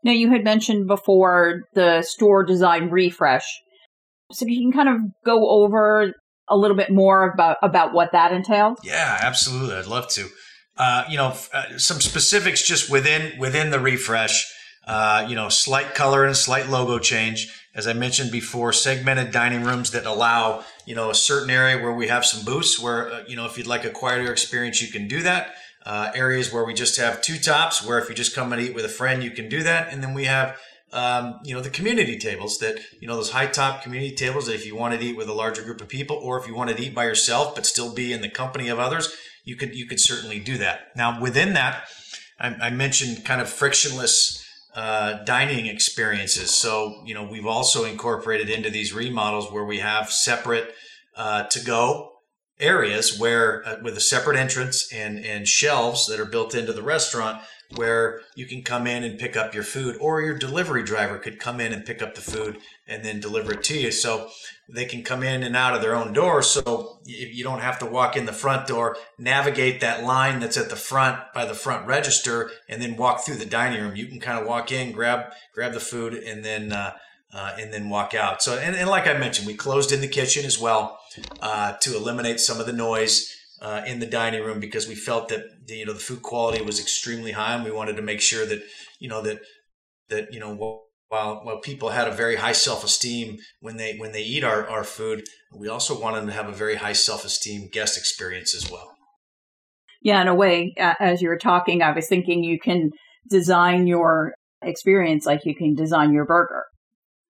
Now, 0.04 0.12
you 0.12 0.30
had 0.30 0.44
mentioned 0.44 0.88
before 0.88 1.64
the 1.74 2.04
store 2.04 2.44
design 2.44 2.90
refresh, 2.92 3.48
so 4.32 4.46
if 4.46 4.52
you 4.52 4.62
can 4.62 4.72
kind 4.72 4.90
of 4.90 5.02
go 5.26 5.50
over 5.50 6.14
a 6.48 6.56
little 6.56 6.78
bit 6.78 6.92
more 6.92 7.32
about 7.32 7.58
about 7.64 7.94
what 7.94 8.12
that 8.12 8.32
entails. 8.32 8.78
Yeah, 8.84 9.18
absolutely. 9.22 9.76
I'd 9.76 9.88
love 9.88 10.08
to. 10.10 10.28
Uh, 10.78 11.06
you 11.10 11.18
know, 11.18 11.34
uh, 11.54 11.78
some 11.78 12.02
specifics 12.02 12.62
just 12.68 12.92
within 12.92 13.40
within 13.40 13.72
the 13.72 13.80
refresh. 13.80 14.52
Uh, 14.86 15.26
you 15.28 15.36
know, 15.36 15.50
slight 15.50 15.96
color 15.96 16.26
and 16.26 16.38
slight 16.38 16.70
logo 16.70 17.00
change 17.00 17.52
as 17.76 17.88
I 17.88 17.94
mentioned 17.94 18.32
before, 18.32 18.72
segmented 18.72 19.32
dining 19.32 19.64
rooms 19.64 19.92
that 19.92 20.06
allow, 20.06 20.64
you 20.86 20.96
know, 20.96 21.10
a 21.10 21.16
certain 21.16 21.50
area 21.50 21.78
where 21.78 21.94
we 21.94 22.08
have 22.08 22.26
some 22.26 22.46
booths 22.46 22.80
where, 22.80 23.12
uh, 23.12 23.24
you 23.28 23.36
know, 23.36 23.46
if 23.46 23.58
you'd 23.58 23.68
like 23.68 23.84
a 23.84 23.90
quieter 23.90 24.32
experience, 24.32 24.82
you 24.82 24.92
can 24.92 25.08
do 25.08 25.22
that. 25.22 25.56
Uh, 25.86 26.12
areas 26.16 26.52
where 26.52 26.64
we 26.64 26.74
just 26.74 26.98
have 26.98 27.22
two 27.22 27.38
tops, 27.38 27.86
where 27.86 28.00
if 28.00 28.10
you 28.10 28.16
just 28.16 28.34
come 28.34 28.52
and 28.54 28.62
eat 28.62 28.74
with 28.74 28.86
a 28.86 28.90
friend, 28.90 29.24
you 29.24 29.30
can 29.30 29.50
do 29.50 29.62
that. 29.62 29.94
And 29.94 30.02
then 30.02 30.16
we 30.16 30.26
have, 30.26 30.58
um, 30.94 31.40
you 31.44 31.54
know, 31.54 31.62
the 31.62 31.70
community 31.70 32.18
tables 32.18 32.58
that, 32.60 32.80
you 33.02 33.08
know, 33.08 33.16
those 33.18 33.32
high 33.32 33.46
top 33.46 33.84
community 33.84 34.16
tables 34.16 34.48
that 34.48 34.56
if 34.56 34.66
you 34.66 34.76
wanted 34.76 35.02
to 35.02 35.06
eat 35.08 35.18
with 35.18 35.28
a 35.28 35.34
larger 35.34 35.62
group 35.62 35.82
of 35.82 35.90
people, 35.90 36.16
or 36.16 36.40
if 36.40 36.48
you 36.48 36.56
wanted 36.56 36.78
to 36.78 36.84
eat 36.84 36.96
by 36.96 37.04
yourself 37.04 37.54
but 37.54 37.66
still 37.66 37.94
be 37.94 38.14
in 38.14 38.22
the 38.22 38.30
company 38.30 38.70
of 38.70 38.80
others, 38.80 39.14
you 39.44 39.56
could 39.56 39.76
you 39.76 39.86
could 39.86 40.00
certainly 40.00 40.40
do 40.40 40.58
that. 40.58 40.96
Now 40.96 41.22
within 41.22 41.54
that, 41.54 41.84
I, 42.40 42.56
I 42.56 42.70
mentioned 42.70 43.26
kind 43.26 43.42
of 43.42 43.50
frictionless 43.50 44.45
uh, 44.76 45.24
dining 45.24 45.68
experiences. 45.68 46.54
So, 46.54 47.02
you 47.06 47.14
know, 47.14 47.24
we've 47.24 47.46
also 47.46 47.86
incorporated 47.86 48.50
into 48.50 48.70
these 48.70 48.94
remodels 48.94 49.52
where 49.52 49.64
we 49.64 49.80
have 49.80 50.12
separate 50.12 50.74
uh, 51.16 51.44
to 51.44 51.64
go 51.64 52.12
areas 52.60 53.20
where 53.20 53.68
uh, 53.68 53.78
with 53.82 53.98
a 53.98 54.02
separate 54.02 54.38
entrance 54.38 54.92
and, 54.94 55.20
and 55.26 55.48
shelves 55.48 56.08
that 56.08 56.20
are 56.20 56.26
built 56.26 56.56
into 56.56 56.74
the 56.74 56.84
restaurant 56.84 57.42
where 57.76 58.22
you 58.36 58.46
can 58.46 58.62
come 58.62 58.88
in 58.88 59.04
and 59.04 59.20
pick 59.20 59.36
up 59.36 59.54
your 59.54 59.64
food 59.64 59.98
or 60.00 60.22
your 60.22 60.38
delivery 60.38 60.84
driver 60.84 61.18
could 61.18 61.40
come 61.40 61.60
in 61.60 61.74
and 61.74 61.86
pick 61.86 62.02
up 62.02 62.16
the 62.16 62.22
food 62.22 62.58
and 62.88 63.04
then 63.04 63.20
deliver 63.20 63.54
it 63.54 63.64
to 63.64 63.78
you. 63.78 63.92
So 63.92 64.30
they 64.68 64.86
can 64.86 65.04
come 65.04 65.24
in 65.24 65.44
and 65.44 65.56
out 65.56 65.76
of 65.76 65.82
their 65.82 65.96
own 65.96 66.14
door 66.14 66.42
so 66.42 67.00
you 67.06 67.44
don't 67.44 67.62
have 67.62 67.80
to 67.80 67.86
walk 67.86 68.18
in 68.18 68.26
the 68.26 68.34
front 68.34 68.68
door 68.68 68.98
navigate 69.20 69.82
that 69.82 70.04
line 70.04 70.40
that's 70.40 70.58
at 70.58 70.70
the 70.70 70.76
front 70.76 71.20
by 71.34 71.46
the 71.46 71.54
front 71.54 71.86
register 71.86 72.50
and 72.68 72.82
then 72.82 72.96
walk 72.96 73.22
through 73.22 73.36
the 73.36 73.46
dining 73.46 73.82
room. 73.82 73.96
You 73.96 74.08
can 74.08 74.20
kind 74.20 74.40
of 74.40 74.48
walk 74.48 74.72
in 74.72 74.92
grab 74.92 75.32
grab 75.54 75.74
the 75.74 75.80
food 75.80 76.14
and 76.14 76.44
then 76.44 76.74
uh, 76.74 76.94
uh, 77.34 77.56
and 77.60 77.74
then 77.74 77.90
walk 77.90 78.14
out. 78.14 78.42
So 78.42 78.58
and, 78.58 78.76
and, 78.76 78.90
like 78.90 79.08
i 79.08 79.14
mentioned 79.18 79.48
we 79.48 79.56
closed 79.56 79.92
in 79.92 80.02
the 80.02 80.08
kitchen 80.08 80.46
as 80.46 80.60
well 80.60 81.00
uh, 81.42 81.74
to 81.82 81.96
eliminate 81.96 82.40
some 82.40 82.60
of 82.60 82.66
the 82.66 82.74
noise 82.74 83.32
uh, 83.62 83.82
in 83.86 84.00
the 84.00 84.06
dining 84.06 84.44
room 84.44 84.60
because 84.60 84.88
we 84.88 84.96
felt 84.96 85.30
that 85.30 85.44
the, 85.66 85.76
you 85.76 85.86
know 85.86 85.94
the 85.94 86.00
food 86.00 86.22
quality 86.22 86.64
was 86.64 86.80
extremely 86.80 87.32
high, 87.32 87.56
and 87.56 87.64
we 87.64 87.72
wanted 87.72 87.96
to 87.96 88.02
make 88.02 88.22
sure 88.22 88.46
that 88.46 88.64
you 89.00 89.10
know 89.10 89.22
that 89.22 89.40
that 90.10 90.34
you 90.34 90.40
know 90.40 90.54
while 91.10 91.42
while 91.44 91.60
people 91.60 91.90
had 91.90 92.08
a 92.08 92.12
very 92.12 92.36
high 92.36 92.52
self 92.52 92.84
esteem 92.84 93.38
when 93.60 93.78
they 93.78 93.98
when 93.98 94.12
they 94.12 94.24
eat 94.24 94.44
our, 94.44 94.68
our 94.68 94.84
food, 94.84 95.24
we 95.56 95.68
also 95.68 96.00
wanted 96.00 96.22
them 96.22 96.28
to 96.28 96.34
have 96.34 96.50
a 96.50 96.54
very 96.54 96.76
high 96.76 96.94
self 96.94 97.26
esteem 97.26 97.70
guest 97.72 97.98
experience 97.98 98.56
as 98.56 98.70
well. 98.70 98.92
Yeah, 100.02 100.22
in 100.22 100.28
a 100.28 100.36
way, 100.36 100.74
as 100.78 101.22
you 101.22 101.30
were 101.30 101.38
talking, 101.38 101.82
I 101.82 101.92
was 101.92 102.08
thinking 102.08 102.44
you 102.44 102.60
can 102.60 102.92
design 103.30 103.88
your 103.88 104.34
experience 104.62 105.26
like 105.26 105.46
you 105.46 105.56
can 105.56 105.74
design 105.74 106.14
your 106.14 106.26
burger, 106.26 106.66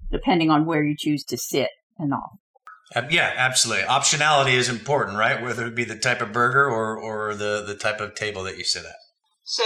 depending 0.09 0.49
on 0.49 0.65
where 0.65 0.83
you 0.83 0.95
choose 0.97 1.23
to 1.25 1.37
sit 1.37 1.69
and 1.97 2.13
all. 2.13 2.40
Yeah, 3.10 3.34
absolutely. 3.38 3.86
Optionality 3.86 4.54
is 4.54 4.67
important, 4.67 5.17
right? 5.17 5.41
Whether 5.41 5.65
it 5.67 5.75
be 5.75 5.86
the 5.86 5.95
type 5.95 6.21
of 6.21 6.34
burger 6.34 6.69
or, 6.69 6.97
or 6.97 7.36
the, 7.36 7.63
the 7.65 7.75
type 7.75 8.01
of 8.01 8.15
table 8.15 8.43
that 8.43 8.58
you 8.58 8.63
sit 8.63 8.84
at. 8.86 8.95
So 9.43 9.63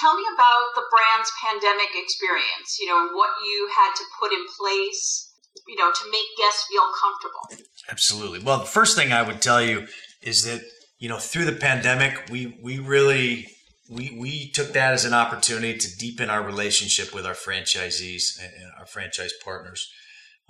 tell 0.00 0.14
me 0.14 0.22
about 0.34 0.64
the 0.74 0.82
brand's 0.90 1.30
pandemic 1.44 1.88
experience, 1.94 2.78
you 2.80 2.86
know, 2.86 3.00
and 3.00 3.10
what 3.14 3.30
you 3.44 3.70
had 3.76 3.94
to 3.94 4.04
put 4.18 4.32
in 4.32 4.44
place, 4.58 5.32
you 5.66 5.76
know, 5.76 5.90
to 5.90 6.10
make 6.10 6.26
guests 6.38 6.66
feel 6.68 6.82
comfortable. 7.00 7.64
Absolutely. 7.90 8.38
Well, 8.38 8.58
the 8.58 8.66
first 8.66 8.96
thing 8.96 9.12
I 9.12 9.22
would 9.22 9.42
tell 9.42 9.62
you 9.62 9.86
is 10.22 10.44
that, 10.44 10.62
you 10.98 11.08
know, 11.08 11.18
through 11.18 11.46
the 11.46 11.52
pandemic, 11.52 12.28
we, 12.30 12.58
we 12.62 12.78
really, 12.78 13.48
we, 13.90 14.16
we 14.18 14.50
took 14.52 14.72
that 14.74 14.92
as 14.92 15.04
an 15.04 15.14
opportunity 15.14 15.76
to 15.76 15.96
deepen 15.96 16.30
our 16.30 16.42
relationship 16.42 17.14
with 17.14 17.26
our 17.26 17.34
franchisees 17.34 18.38
and 18.40 18.70
our 18.78 18.86
franchise 18.86 19.32
partners. 19.44 19.90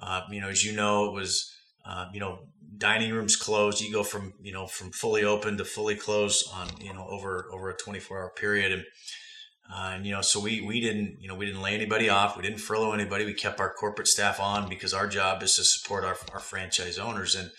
Uh, 0.02 0.22
you 0.30 0.40
know, 0.40 0.48
as 0.48 0.64
you 0.64 0.72
know, 0.74 1.06
it 1.06 1.12
was, 1.12 1.50
uh, 1.84 2.06
you 2.12 2.20
know, 2.20 2.40
dining 2.78 3.12
rooms 3.12 3.36
closed. 3.36 3.80
You 3.80 3.92
go 3.92 4.02
from 4.02 4.34
you 4.42 4.52
know 4.52 4.66
from 4.66 4.90
fully 4.90 5.24
open 5.24 5.56
to 5.58 5.64
fully 5.64 5.94
closed 5.94 6.48
on 6.52 6.68
you 6.80 6.92
know 6.92 7.06
over 7.08 7.48
over 7.52 7.70
a 7.70 7.76
24 7.76 8.18
hour 8.18 8.32
period, 8.36 8.72
and 8.72 8.84
uh, 9.72 9.92
and 9.94 10.06
you 10.06 10.12
know 10.12 10.22
so 10.22 10.40
we 10.40 10.60
we 10.60 10.80
didn't 10.80 11.20
you 11.20 11.28
know 11.28 11.34
we 11.34 11.46
didn't 11.46 11.62
lay 11.62 11.74
anybody 11.74 12.08
off. 12.08 12.36
We 12.36 12.42
didn't 12.42 12.60
furlough 12.60 12.92
anybody. 12.92 13.24
We 13.24 13.34
kept 13.34 13.60
our 13.60 13.72
corporate 13.72 14.08
staff 14.08 14.40
on 14.40 14.68
because 14.68 14.92
our 14.92 15.06
job 15.06 15.42
is 15.42 15.56
to 15.56 15.64
support 15.64 16.04
our 16.04 16.16
our 16.32 16.40
franchise 16.40 16.98
owners 16.98 17.34
and. 17.34 17.50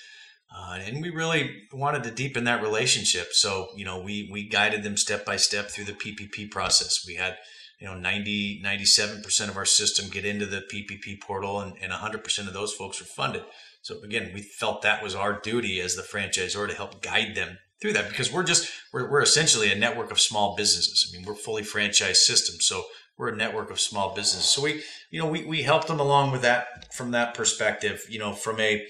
Uh, 0.53 0.79
and 0.85 1.01
we 1.01 1.09
really 1.09 1.61
wanted 1.71 2.03
to 2.03 2.11
deepen 2.11 2.43
that 2.43 2.61
relationship. 2.61 3.31
So, 3.31 3.69
you 3.77 3.85
know, 3.85 4.01
we, 4.01 4.27
we 4.29 4.49
guided 4.49 4.83
them 4.83 4.97
step 4.97 5.25
by 5.25 5.37
step 5.37 5.69
through 5.69 5.85
the 5.85 5.93
PPP 5.93 6.51
process. 6.51 7.05
We 7.07 7.15
had, 7.15 7.37
you 7.79 7.87
know, 7.87 7.95
90, 7.95 8.61
97% 8.61 9.47
of 9.47 9.55
our 9.55 9.63
system 9.63 10.09
get 10.09 10.25
into 10.25 10.45
the 10.45 10.61
PPP 10.69 11.21
portal 11.21 11.61
and, 11.61 11.77
and 11.81 11.93
100% 11.93 12.47
of 12.47 12.53
those 12.53 12.73
folks 12.73 12.99
are 12.99 13.05
funded. 13.05 13.43
So 13.81 14.01
again, 14.03 14.31
we 14.33 14.41
felt 14.41 14.81
that 14.81 15.03
was 15.03 15.15
our 15.15 15.39
duty 15.39 15.79
as 15.79 15.95
the 15.95 16.03
franchisor 16.03 16.67
to 16.67 16.75
help 16.75 17.01
guide 17.01 17.35
them 17.35 17.57
through 17.81 17.93
that 17.93 18.09
because 18.09 18.31
we're 18.31 18.43
just 18.43 18.69
we're, 18.93 19.09
we're 19.09 19.21
essentially 19.21 19.71
a 19.71 19.75
network 19.75 20.11
of 20.11 20.19
small 20.19 20.55
businesses. 20.55 21.09
I 21.09 21.17
mean, 21.17 21.25
we're 21.25 21.35
fully 21.35 21.63
franchised 21.63 22.17
system, 22.17 22.57
so 22.59 22.83
we're 23.17 23.29
a 23.29 23.35
network 23.35 23.71
of 23.71 23.79
small 23.79 24.13
businesses. 24.13 24.49
So 24.49 24.61
we 24.61 24.83
you 25.09 25.19
know 25.19 25.27
we 25.27 25.45
we 25.45 25.63
helped 25.63 25.87
them 25.87 25.99
along 25.99 26.31
with 26.31 26.43
that 26.43 26.93
from 26.93 27.11
that 27.11 27.33
perspective. 27.33 28.05
You 28.09 28.19
know, 28.19 28.33
from 28.33 28.59
a 28.59 28.85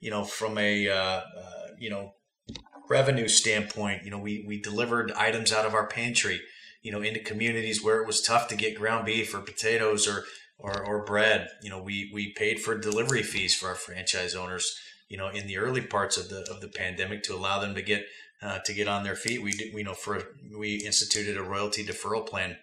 you 0.00 0.10
know 0.10 0.24
from 0.24 0.58
a 0.58 0.88
uh, 0.88 0.94
uh, 0.94 1.22
you 1.78 1.90
know 1.90 2.12
revenue 2.88 3.28
standpoint, 3.28 4.04
you 4.04 4.10
know, 4.10 4.18
we 4.18 4.44
we 4.46 4.60
delivered 4.60 5.12
items 5.12 5.52
out 5.52 5.66
of 5.66 5.74
our 5.74 5.86
pantry, 5.86 6.40
you 6.82 6.92
know, 6.92 7.02
into 7.02 7.20
communities 7.20 7.82
where 7.82 8.00
it 8.00 8.06
was 8.06 8.22
tough 8.22 8.48
to 8.48 8.56
get 8.56 8.76
ground 8.76 9.06
beef 9.06 9.34
or 9.34 9.40
potatoes 9.40 10.06
or 10.06 10.24
or, 10.58 10.84
or 10.84 11.04
bread. 11.04 11.48
You 11.62 11.70
know, 11.70 11.82
we 11.82 12.10
we 12.12 12.32
paid 12.32 12.60
for 12.60 12.78
delivery 12.78 13.22
fees 13.22 13.54
for 13.54 13.68
our 13.68 13.74
franchise 13.74 14.34
owners. 14.34 14.78
You 15.08 15.16
know, 15.16 15.28
in 15.28 15.46
the 15.46 15.58
early 15.58 15.82
parts 15.82 16.16
of 16.16 16.28
the 16.28 16.46
of 16.50 16.60
the 16.60 16.68
pandemic 16.68 17.22
to 17.24 17.34
allow 17.34 17.60
them 17.60 17.74
to 17.74 17.82
get 17.82 18.06
uh, 18.42 18.58
to 18.64 18.72
get 18.72 18.88
on 18.88 19.04
their 19.04 19.16
feet. 19.16 19.42
We 19.42 19.70
we 19.74 19.82
know 19.82 19.94
for 19.94 20.22
we 20.56 20.76
instituted 20.76 21.36
a 21.36 21.42
royalty 21.42 21.84
deferral 21.84 22.26
plan 22.26 22.56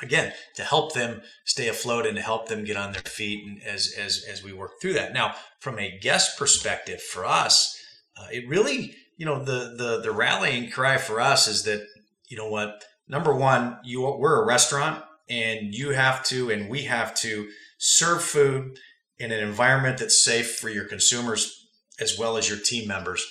again 0.00 0.32
to 0.54 0.62
help 0.62 0.94
them 0.94 1.22
stay 1.44 1.68
afloat 1.68 2.06
and 2.06 2.16
to 2.16 2.22
help 2.22 2.48
them 2.48 2.64
get 2.64 2.76
on 2.76 2.92
their 2.92 3.02
feet 3.02 3.44
and 3.44 3.62
as 3.62 3.94
as 3.98 4.24
as 4.30 4.42
we 4.42 4.52
work 4.52 4.72
through 4.80 4.94
that. 4.94 5.12
Now, 5.12 5.34
from 5.60 5.78
a 5.78 5.98
guest 5.98 6.38
perspective, 6.38 7.02
for 7.02 7.24
us, 7.24 7.76
uh, 8.16 8.26
it 8.30 8.48
really 8.48 8.94
you 9.16 9.26
know 9.26 9.42
the 9.42 9.74
the 9.76 10.00
the 10.02 10.12
rallying 10.12 10.70
cry 10.70 10.96
for 10.98 11.20
us 11.20 11.48
is 11.48 11.64
that 11.64 11.86
you 12.28 12.36
know 12.36 12.48
what 12.48 12.84
number 13.08 13.34
one 13.34 13.78
you 13.84 14.02
we're 14.02 14.42
a 14.42 14.46
restaurant 14.46 15.02
and 15.28 15.74
you 15.74 15.90
have 15.90 16.24
to 16.24 16.50
and 16.50 16.68
we 16.68 16.82
have 16.84 17.14
to 17.14 17.48
serve 17.78 18.22
food 18.22 18.78
in 19.18 19.32
an 19.32 19.40
environment 19.40 19.98
that's 19.98 20.22
safe 20.22 20.56
for 20.56 20.68
your 20.68 20.84
consumers 20.84 21.66
as 22.00 22.18
well 22.18 22.36
as 22.36 22.48
your 22.48 22.58
team 22.58 22.88
members. 22.88 23.26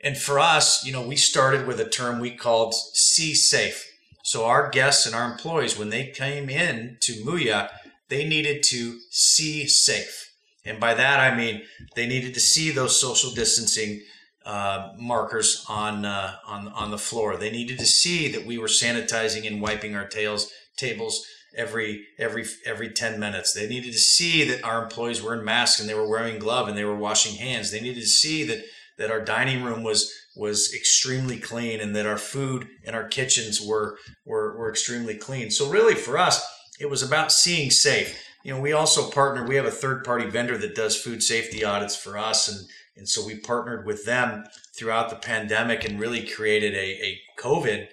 And 0.00 0.16
for 0.16 0.38
us, 0.38 0.84
you 0.84 0.92
know, 0.92 1.06
we 1.06 1.16
started 1.16 1.66
with 1.66 1.80
a 1.80 1.88
term 1.88 2.18
we 2.18 2.34
called 2.36 2.74
see 2.74 3.34
safe. 3.34 3.88
So 4.24 4.44
our 4.44 4.70
guests 4.70 5.06
and 5.06 5.14
our 5.14 5.30
employees, 5.30 5.78
when 5.78 5.90
they 5.90 6.06
came 6.06 6.48
in 6.48 6.98
to 7.00 7.12
Mooyah, 7.24 7.70
they 8.08 8.28
needed 8.28 8.62
to 8.64 8.98
see 9.10 9.66
safe. 9.66 10.32
And 10.64 10.78
by 10.78 10.94
that, 10.94 11.18
I 11.18 11.36
mean 11.36 11.62
they 11.96 12.06
needed 12.06 12.34
to 12.34 12.40
see 12.40 12.70
those 12.70 13.00
social 13.00 13.32
distancing 13.32 14.00
uh, 14.44 14.92
markers 14.98 15.64
on, 15.68 16.04
uh, 16.04 16.36
on, 16.46 16.68
on 16.68 16.90
the 16.90 16.98
floor. 16.98 17.36
They 17.36 17.50
needed 17.50 17.78
to 17.78 17.86
see 17.86 18.30
that 18.32 18.46
we 18.46 18.58
were 18.58 18.68
sanitizing 18.68 19.46
and 19.46 19.60
wiping 19.60 19.94
our 19.94 20.06
tails, 20.06 20.50
tables 20.76 21.26
every 21.56 22.06
every 22.18 22.44
every 22.64 22.90
10 22.90 23.18
minutes. 23.18 23.52
They 23.52 23.68
needed 23.68 23.92
to 23.92 23.98
see 23.98 24.44
that 24.44 24.64
our 24.64 24.82
employees 24.82 25.22
were 25.22 25.34
in 25.34 25.44
masks 25.44 25.80
and 25.80 25.88
they 25.88 25.94
were 25.94 26.08
wearing 26.08 26.38
gloves 26.38 26.68
and 26.68 26.78
they 26.78 26.84
were 26.84 26.96
washing 26.96 27.36
hands. 27.36 27.70
They 27.70 27.80
needed 27.80 28.00
to 28.00 28.06
see 28.06 28.44
that 28.44 28.64
that 28.98 29.10
our 29.10 29.20
dining 29.20 29.62
room 29.62 29.82
was 29.82 30.12
was 30.36 30.72
extremely 30.74 31.38
clean 31.38 31.80
and 31.80 31.94
that 31.94 32.06
our 32.06 32.16
food 32.18 32.68
and 32.84 32.96
our 32.96 33.06
kitchens 33.06 33.60
were 33.60 33.98
were, 34.24 34.56
were 34.56 34.70
extremely 34.70 35.16
clean. 35.16 35.50
So 35.50 35.68
really 35.68 35.94
for 35.94 36.18
us 36.18 36.44
it 36.80 36.90
was 36.90 37.02
about 37.02 37.32
seeing 37.32 37.70
safe. 37.70 38.18
You 38.42 38.54
know 38.54 38.60
we 38.60 38.72
also 38.72 39.10
partner 39.10 39.46
we 39.46 39.56
have 39.56 39.66
a 39.66 39.70
third 39.70 40.04
party 40.04 40.28
vendor 40.28 40.58
that 40.58 40.74
does 40.74 40.96
food 40.96 41.22
safety 41.22 41.64
audits 41.64 41.96
for 41.96 42.18
us 42.18 42.48
and 42.48 42.68
and 42.94 43.08
so 43.08 43.24
we 43.24 43.36
partnered 43.36 43.86
with 43.86 44.04
them 44.04 44.44
throughout 44.76 45.08
the 45.08 45.16
pandemic 45.16 45.84
and 45.84 45.98
really 45.98 46.26
created 46.26 46.74
a, 46.74 47.04
a 47.04 47.20
covid 47.38 47.88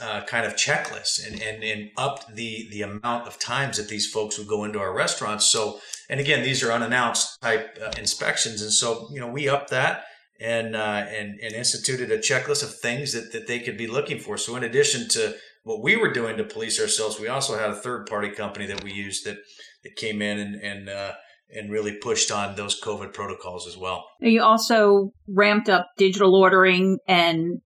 uh, 0.00 0.22
kind 0.24 0.46
of 0.46 0.54
checklist 0.54 1.26
and, 1.26 1.42
and, 1.42 1.62
and 1.62 1.90
upped 1.96 2.34
the, 2.34 2.68
the 2.70 2.82
amount 2.82 3.26
of 3.26 3.38
times 3.38 3.76
that 3.76 3.88
these 3.88 4.10
folks 4.10 4.38
would 4.38 4.48
go 4.48 4.64
into 4.64 4.78
our 4.78 4.94
restaurants. 4.94 5.46
So, 5.46 5.80
and 6.08 6.20
again, 6.20 6.42
these 6.42 6.62
are 6.62 6.72
unannounced 6.72 7.40
type 7.42 7.78
uh, 7.82 7.90
inspections. 7.98 8.62
And 8.62 8.72
so, 8.72 9.08
you 9.12 9.20
know, 9.20 9.28
we 9.28 9.48
upped 9.48 9.70
that 9.70 10.04
and, 10.40 10.76
uh, 10.76 11.04
and, 11.08 11.38
and 11.40 11.52
instituted 11.52 12.10
a 12.10 12.18
checklist 12.18 12.62
of 12.62 12.74
things 12.78 13.12
that, 13.12 13.32
that 13.32 13.46
they 13.46 13.58
could 13.58 13.76
be 13.76 13.86
looking 13.86 14.20
for. 14.20 14.36
So 14.36 14.56
in 14.56 14.62
addition 14.62 15.08
to 15.10 15.34
what 15.64 15.82
we 15.82 15.96
were 15.96 16.12
doing 16.12 16.36
to 16.36 16.44
police 16.44 16.80
ourselves, 16.80 17.18
we 17.18 17.28
also 17.28 17.58
had 17.58 17.70
a 17.70 17.76
third 17.76 18.06
party 18.06 18.30
company 18.30 18.66
that 18.66 18.84
we 18.84 18.92
used 18.92 19.26
that, 19.26 19.38
that 19.82 19.96
came 19.96 20.22
in 20.22 20.38
and, 20.38 20.54
and, 20.62 20.88
uh, 20.88 21.12
and 21.50 21.72
really 21.72 21.96
pushed 21.96 22.30
on 22.30 22.54
those 22.56 22.80
COVID 22.80 23.12
protocols 23.12 23.66
as 23.66 23.76
well. 23.76 24.04
You 24.20 24.42
also 24.42 25.10
ramped 25.26 25.68
up 25.68 25.88
digital 25.96 26.34
ordering 26.36 26.98
and 27.08 27.60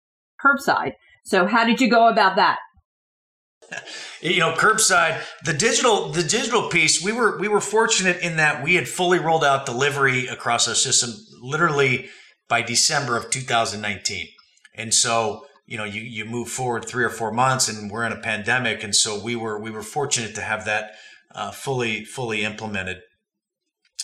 curbside. 0.44 0.92
So 1.24 1.46
how 1.46 1.64
did 1.64 1.80
you 1.80 1.88
go 1.88 2.08
about 2.08 2.36
that? 2.36 2.58
you 4.20 4.38
know 4.38 4.52
curbside 4.52 5.22
the 5.44 5.52
digital 5.52 6.08
the 6.10 6.22
digital 6.22 6.68
piece 6.68 7.02
we 7.02 7.10
were 7.10 7.38
we 7.38 7.48
were 7.48 7.60
fortunate 7.60 8.18
in 8.20 8.36
that 8.36 8.62
we 8.62 8.74
had 8.74 8.86
fully 8.86 9.18
rolled 9.18 9.44
out 9.44 9.64
delivery 9.64 10.26
across 10.26 10.68
our 10.68 10.74
system 10.74 11.10
literally 11.40 12.10
by 12.48 12.60
december 12.60 13.16
of 13.16 13.30
2019 13.30 14.26
and 14.74 14.92
so 14.92 15.46
you 15.66 15.76
know 15.78 15.84
you 15.84 16.02
you 16.02 16.24
move 16.24 16.48
forward 16.48 16.84
three 16.84 17.04
or 17.04 17.10
four 17.10 17.32
months 17.32 17.68
and 17.68 17.90
we're 17.90 18.04
in 18.04 18.12
a 18.12 18.20
pandemic. 18.20 18.82
And 18.82 18.94
so 18.94 19.18
we 19.18 19.36
were 19.36 19.58
we 19.58 19.70
were 19.70 19.82
fortunate 19.82 20.34
to 20.34 20.42
have 20.42 20.64
that 20.64 20.92
uh, 21.34 21.50
fully 21.50 22.04
fully 22.04 22.44
implemented. 22.44 22.98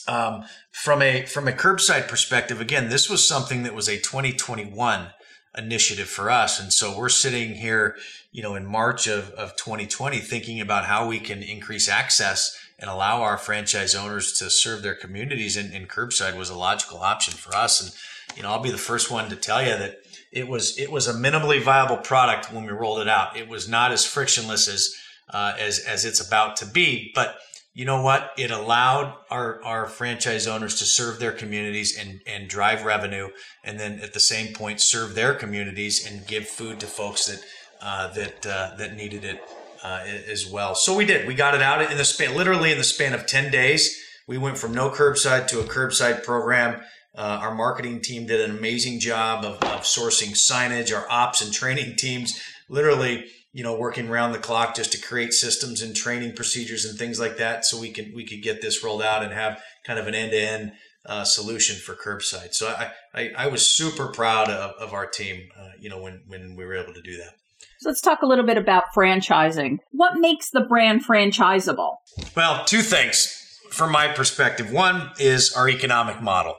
Um, 0.07 0.45
from 0.73 1.03
a 1.03 1.27
from 1.27 1.49
a 1.49 1.53
curbside 1.53 2.09
perspective 2.09 2.63
again 2.63 2.89
this 2.89 3.11
was 3.11 3.29
something 3.29 3.63
that 3.65 3.75
was 3.75 3.89
a 3.89 3.99
2021 3.99 5.11
initiative 5.57 6.09
for 6.09 6.31
us. 6.31 6.61
And 6.61 6.73
so 6.73 6.97
we're 6.97 7.09
sitting 7.09 7.55
here, 7.55 7.97
you 8.33 8.43
know, 8.43 8.55
in 8.55 8.67
March 8.67 9.07
of, 9.07 9.31
of 9.31 9.57
2020 9.57 10.19
thinking 10.19 10.61
about 10.61 10.85
how 10.85 11.07
we 11.07 11.19
can 11.19 11.43
increase 11.43 11.89
access 11.89 12.59
and 12.79 12.89
allow 12.89 13.23
our 13.23 13.39
franchise 13.39 13.95
owners 13.95 14.33
to 14.35 14.51
serve 14.51 14.83
their 14.83 14.95
communities 14.95 15.57
and, 15.57 15.73
and 15.73 15.89
curbside 15.89 16.37
was 16.37 16.51
a 16.51 16.57
logical 16.57 16.99
option 16.99 17.35
for 17.35 17.55
us. 17.55 17.81
And, 17.83 18.37
you 18.37 18.43
know, 18.43 18.51
I'll 18.51 18.63
be 18.63 18.71
the 18.71 18.79
first 18.79 19.11
one 19.11 19.29
to 19.31 19.37
tell 19.37 19.63
you 19.63 19.77
that 19.77 19.99
it 20.31 20.47
was, 20.47 20.79
it 20.79 20.93
was 20.93 21.09
a 21.09 21.15
minimally 21.15 21.63
viable 21.63 21.97
product 21.97 22.53
when 22.53 22.65
we 22.65 22.71
rolled 22.71 23.01
it 23.01 23.09
out. 23.09 23.37
It 23.37 23.49
was 23.49 23.69
not 23.69 23.91
as 23.91 24.05
frictionless 24.05 24.69
as, 24.69 24.95
uh, 25.31 25.55
as, 25.59 25.79
as 25.81 26.05
it's 26.05 26.27
about 26.27 26.57
to 26.57 26.67
be, 26.67 27.11
but 27.15 27.39
you 27.79 27.85
know 27.85 28.03
what? 28.03 28.33
It 28.37 28.51
allowed 28.51 29.15
our, 29.31 29.63
our 29.63 29.87
franchise 29.87 30.49
owners 30.49 30.81
to 30.81 30.85
serve 30.85 31.21
their 31.21 31.31
communities 31.31 31.97
and, 31.97 32.21
and 32.27 32.49
drive 32.49 32.85
revenue, 32.85 33.29
and 33.63 33.79
then 33.79 34.01
at 34.01 34.15
the 34.15 34.19
same 34.19 34.53
point 34.53 34.81
serve 34.81 35.15
their 35.15 35.33
communities 35.33 36.05
and 36.05 36.27
give 36.27 36.49
food 36.49 36.81
to 36.81 36.87
folks 36.89 37.27
that 37.27 37.45
uh, 37.81 38.13
that 38.15 38.45
uh, 38.45 38.75
that 38.79 38.97
needed 38.97 39.25
it 39.25 39.41
uh, 39.85 40.03
as 40.29 40.45
well. 40.45 40.75
So 40.75 40.97
we 40.97 41.05
did. 41.05 41.29
We 41.29 41.37
got 41.37 41.55
it 41.55 41.63
out 41.63 41.89
in 41.89 41.97
the 41.97 42.05
span, 42.05 42.35
literally 42.35 42.73
in 42.73 42.79
the 42.79 42.85
span 42.85 43.15
of 43.15 43.29
ten 43.29 43.49
days. 43.49 43.97
We 44.27 44.39
went 44.39 44.59
from 44.59 44.73
no 44.73 44.91
curbside 44.91 45.47
to 45.47 45.61
a 45.61 45.65
curbside 45.65 46.25
program. 46.25 46.83
Uh, 47.15 47.39
our 47.43 47.55
marketing 47.55 48.01
team 48.01 48.27
did 48.27 48.41
an 48.41 48.59
amazing 48.59 48.99
job 48.99 49.45
of, 49.45 49.55
of 49.63 49.83
sourcing 49.83 50.33
signage. 50.33 50.93
Our 50.93 51.09
ops 51.09 51.43
and 51.43 51.53
training 51.55 51.95
teams 51.97 52.43
literally 52.69 53.27
you 53.53 53.63
know 53.63 53.77
working 53.77 54.09
around 54.09 54.33
the 54.33 54.39
clock 54.39 54.77
just 54.77 54.93
to 54.93 55.01
create 55.01 55.33
systems 55.33 55.83
and 55.83 55.95
training 55.97 56.35
procedures 56.35 56.85
and 56.85 56.99
things 56.99 57.19
like 57.19 57.37
that 57.37 57.65
so 57.65 57.79
we 57.79 57.91
can 57.91 58.13
we 58.15 58.25
could 58.25 58.43
get 58.43 58.63
this 58.63 58.83
rolled 58.85 59.03
out 59.03 59.23
and 59.23 59.33
have 59.33 59.61
kind 59.87 59.99
of 59.99 60.07
an 60.07 60.15
end-to-end 60.15 60.73
uh, 61.07 61.25
solution 61.25 61.77
for 61.77 61.95
curbside. 61.95 62.53
So 62.53 62.69
I, 62.69 62.93
I, 63.15 63.31
I 63.37 63.47
was 63.47 63.75
super 63.75 64.09
proud 64.09 64.51
of, 64.51 64.73
of 64.73 64.93
our 64.93 65.07
team 65.07 65.49
uh, 65.59 65.71
you 65.79 65.89
know 65.89 66.01
when 66.01 66.23
when 66.27 66.57
we 66.57 66.65
were 66.65 66.75
able 66.75 66.95
to 66.95 67.03
do 67.03 67.17
that. 67.17 67.35
So 67.81 67.91
let's 67.91 68.01
talk 68.01 68.23
a 68.23 68.27
little 68.27 68.45
bit 68.45 68.57
about 68.57 68.85
franchising. 68.97 69.79
What 69.93 70.19
makes 70.19 70.51
the 70.51 70.61
brand 70.61 71.05
franchisable? 71.07 71.97
Well 72.37 72.65
two 72.65 72.83
things 72.83 73.61
from 73.71 73.93
my 73.93 74.09
perspective. 74.09 74.73
One 74.73 75.11
is 75.19 75.53
our 75.53 75.69
economic 75.69 76.21
model 76.21 76.57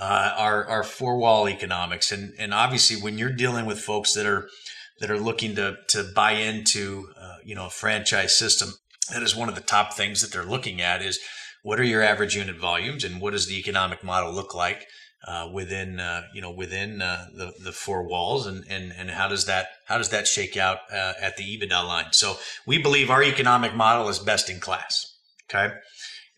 uh, 0.00 0.32
our 0.36 0.66
our 0.66 0.82
four 0.82 1.18
wall 1.18 1.48
economics. 1.48 2.10
And 2.10 2.32
and 2.38 2.54
obviously 2.54 3.00
when 3.00 3.18
you're 3.18 3.32
dealing 3.32 3.66
with 3.66 3.78
folks 3.78 4.14
that 4.14 4.26
are 4.26 4.48
that 5.00 5.10
are 5.10 5.18
looking 5.18 5.56
to 5.56 5.76
to 5.88 6.04
buy 6.14 6.32
into 6.32 7.08
uh, 7.20 7.36
you 7.44 7.54
know 7.54 7.66
a 7.66 7.70
franchise 7.70 8.36
system. 8.36 8.74
That 9.12 9.22
is 9.22 9.34
one 9.34 9.48
of 9.48 9.54
the 9.54 9.60
top 9.60 9.94
things 9.94 10.20
that 10.20 10.32
they're 10.32 10.44
looking 10.44 10.80
at 10.80 11.02
is 11.02 11.18
what 11.62 11.80
are 11.80 11.84
your 11.84 12.02
average 12.02 12.36
unit 12.36 12.56
volumes 12.56 13.04
and 13.04 13.20
what 13.20 13.32
does 13.32 13.46
the 13.46 13.58
economic 13.58 14.04
model 14.04 14.32
look 14.32 14.54
like 14.54 14.86
uh, 15.26 15.48
within 15.52 16.00
uh, 16.00 16.22
you 16.32 16.40
know 16.40 16.50
within 16.50 17.02
uh, 17.02 17.26
the 17.34 17.52
the 17.62 17.72
four 17.72 18.06
walls 18.06 18.46
and 18.46 18.64
and 18.68 18.92
and 18.96 19.10
how 19.10 19.28
does 19.28 19.46
that 19.46 19.68
how 19.86 19.98
does 19.98 20.10
that 20.10 20.26
shake 20.26 20.56
out 20.56 20.78
uh, 20.92 21.14
at 21.20 21.36
the 21.36 21.44
EBITDA 21.44 21.86
line? 21.86 22.12
So 22.12 22.36
we 22.66 22.78
believe 22.78 23.10
our 23.10 23.22
economic 23.22 23.74
model 23.74 24.08
is 24.08 24.18
best 24.18 24.48
in 24.48 24.60
class. 24.60 25.16
Okay. 25.52 25.74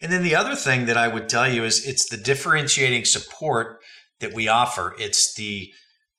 And 0.01 0.11
then 0.11 0.25
the 0.25 0.35
other 0.35 0.57
thing 0.57 0.87
that 0.87 0.97
I 0.97 1.07
would 1.07 1.29
tell 1.29 1.49
you 1.49 1.63
is 1.63 1.87
it's 1.87 2.09
the 2.09 2.17
differentiating 2.17 3.05
support 3.05 3.79
that 4.19 4.33
we 4.33 4.49
offer. 4.49 4.97
It's 4.99 5.33
the 5.35 5.73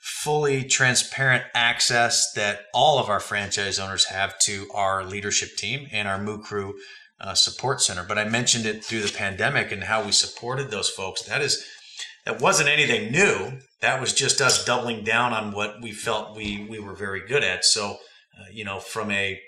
fully 0.04 0.66
transparent 0.66 1.46
access 1.56 2.34
that 2.34 2.66
all 2.74 3.00
of 3.00 3.08
our 3.08 3.22
franchise 3.22 3.80
owners 3.80 4.06
have 4.06 4.38
to 4.38 4.68
our 4.74 5.06
leadership 5.06 5.56
team 5.56 5.88
and 5.94 6.10
our 6.10 6.22
Moo 6.22 6.40
Crew 6.40 6.74
uh, 7.22 7.34
support 7.34 7.80
center. 7.80 8.04
But 8.06 8.18
I 8.18 8.26
mentioned 8.26 8.66
it 8.66 8.84
through 8.84 9.00
the 9.00 9.14
pandemic 9.14 9.72
and 9.72 9.86
how 9.86 10.04
we 10.04 10.12
supported 10.12 10.70
those 10.70 10.90
folks. 10.90 11.22
That 11.22 11.42
is, 11.42 11.66
that 12.26 12.42
wasn't 12.42 12.68
anything 12.68 13.14
new. 13.14 13.60
That 13.80 14.02
was 14.02 14.12
just 14.14 14.42
us 14.42 14.66
doubling 14.66 15.06
down 15.06 15.32
on 15.32 15.54
what 15.54 15.82
we 15.82 15.94
felt 15.94 16.36
we 16.36 16.68
we 16.70 16.80
were 16.80 16.96
very 16.96 17.26
good 17.26 17.44
at. 17.44 17.64
So, 17.64 17.92
uh, 18.38 18.50
you 18.52 18.66
know, 18.66 18.80
from 18.80 19.10
a 19.10 19.40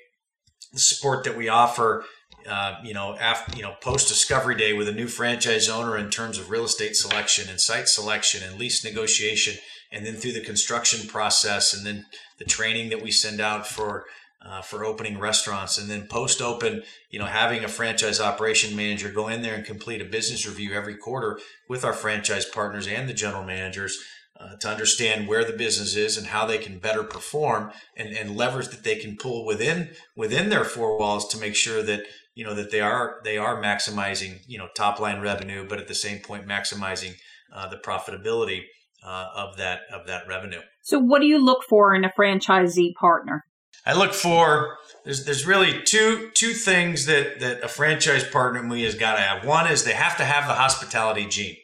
support 0.74 1.26
that 1.26 1.38
we 1.38 1.50
offer. 1.50 2.06
Uh, 2.48 2.76
you 2.84 2.94
know, 2.94 3.15
after 3.15 3.58
you 3.58 3.63
know, 3.63 3.74
post 3.82 4.08
discovery 4.08 4.56
day 4.56 4.72
with 4.72 4.88
a 4.88 4.91
new 4.91 5.08
franchise 5.08 5.68
owner 5.68 5.98
in 5.98 6.12
terms 6.12 6.38
of 6.38 6.52
real 6.52 6.65
estate 6.65 6.96
selection 6.96 7.50
and 7.50 7.60
site 7.60 7.88
selection 7.88 8.44
and 8.48 8.60
lease 8.60 8.84
negotiation, 8.84 9.56
and 9.91 10.06
then 10.06 10.15
through 10.15 10.34
the 10.34 10.41
construction 10.41 11.08
process, 11.08 11.74
and 11.74 11.86
then 11.86 12.06
the 12.38 12.45
training 12.45 12.89
that 12.89 13.02
we 13.02 13.12
send 13.12 13.39
out 13.39 13.67
for 13.67 14.06
uh, 14.41 14.62
for 14.62 14.86
opening 14.86 15.17
restaurants, 15.17 15.78
and 15.80 15.89
then 15.89 16.08
post 16.08 16.39
open, 16.41 16.84
you 17.10 17.17
know, 17.17 17.26
having 17.26 17.63
a 17.63 17.67
franchise 17.67 18.19
operation 18.21 18.76
manager 18.76 19.10
go 19.10 19.28
in 19.28 19.41
there 19.41 19.56
and 19.56 19.65
complete 19.65 20.02
a 20.02 20.06
business 20.06 20.45
review 20.48 20.74
every 20.74 20.95
quarter 20.95 21.39
with 21.67 21.84
our 21.84 21.93
franchise 21.93 22.45
partners 22.45 22.88
and 22.88 23.10
the 23.10 23.13
general 23.13 23.43
managers. 23.43 23.98
uh, 24.38 24.56
to 24.58 24.67
understand 24.67 25.28
where 25.28 25.45
the 25.45 25.58
business 25.58 25.95
is 25.95 26.17
and 26.17 26.28
how 26.28 26.45
they 26.45 26.58
can 26.58 26.78
better 26.78 27.04
perform 27.04 27.71
and, 27.95 28.10
and 28.10 28.36
levers 28.36 28.69
that 28.69 28.84
they 28.84 28.98
can 28.98 29.15
pull 29.15 29.45
within 29.45 29.89
within 30.15 30.50
their 30.50 30.65
four 30.65 30.98
walls 30.98 31.28
to 31.28 31.38
make 31.39 31.56
sure 31.56 31.82
that 31.82 32.04
you 32.34 32.43
know 32.43 32.54
that 32.54 32.69
they 32.69 32.82
are 32.82 33.21
they 33.24 33.38
are 33.38 33.62
maximizing 33.62 34.41
you 34.48 34.58
know 34.58 34.67
top 34.76 35.00
line 35.00 35.21
revenue 35.21 35.65
but 35.67 35.80
at 35.80 35.88
the 35.88 35.95
same 35.95 36.19
point 36.19 36.45
maximizing 36.45 37.13
uh, 37.54 37.67
the 37.69 37.78
profitability 37.78 38.63
uh, 39.06 39.30
of 39.36 39.58
that 39.58 39.82
of 39.94 40.08
that 40.08 40.28
revenue 40.28 40.62
so 40.82 41.00
what 41.00 41.20
do 41.20 41.28
you 41.28 41.44
look 41.44 41.63
for 41.70 41.94
in 41.94 42.04
a 42.04 42.12
franchisee 42.18 42.94
partner 43.00 43.44
i 43.86 43.94
look 43.94 44.13
for 44.13 44.78
there's 45.04 45.26
there's 45.26 45.46
really 45.46 45.82
two 45.84 46.30
two 46.34 46.54
things 46.54 47.06
that 47.06 47.39
that 47.39 47.63
a 47.63 47.68
franchise 47.68 48.24
partner 48.24 48.63
me 48.63 48.84
has 48.84 48.96
got 48.96 49.15
to 49.15 49.22
have 49.22 49.46
one 49.46 49.68
is 49.72 49.84
they 49.84 49.94
have 49.94 50.18
to 50.18 50.26
have 50.26 50.48
the 50.48 50.56
hospitality 50.56 51.26
gene 51.26 51.56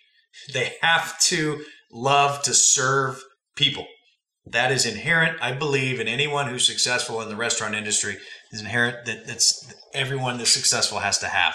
they 0.54 0.73
have 0.82 1.19
to 1.19 1.63
love 1.91 2.41
to 2.43 2.54
serve 2.54 3.23
people. 3.56 3.86
That 4.45 4.71
is 4.71 4.86
inherent, 4.86 5.41
I 5.41 5.54
believe, 5.54 5.99
in 5.99 6.08
anyone 6.08 6.47
who's 6.47 6.65
successful 6.65 7.21
in 7.21 7.30
the 7.30 7.36
restaurant 7.36 7.75
industry 7.75 8.17
is 8.51 8.60
inherent 8.60 9.06
that 9.06 9.27
that's 9.27 9.71
everyone 9.93 10.38
that's 10.38 10.54
successful 10.54 10.99
has 10.99 11.19
to 11.19 11.27
have. 11.27 11.54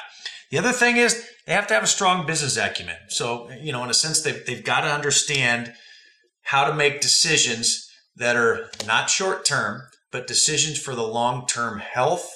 The 0.51 0.59
other 0.59 0.73
thing 0.73 0.97
is 0.97 1.27
they 1.47 1.53
have 1.53 1.67
to 1.69 1.75
have 1.75 1.85
a 1.85 1.89
strong 1.89 2.27
business 2.27 2.57
acumen. 2.57 2.97
So, 3.09 3.51
you 3.61 3.73
know, 3.73 3.85
in 3.85 3.91
a 3.91 3.95
sense, 3.95 4.21
they've, 4.21 4.45
they've 4.47 4.65
got 4.65 4.81
to 4.81 4.89
understand 4.89 5.73
how 6.43 6.69
to 6.69 6.75
make 6.75 7.01
decisions 7.01 7.89
that 8.17 8.37
are 8.37 8.71
not 8.87 9.11
short 9.11 9.45
term, 9.45 9.83
but 10.11 10.27
decisions 10.27 10.79
for 10.79 10.95
the 10.95 11.07
long 11.07 11.47
term 11.47 11.79
health 11.79 12.29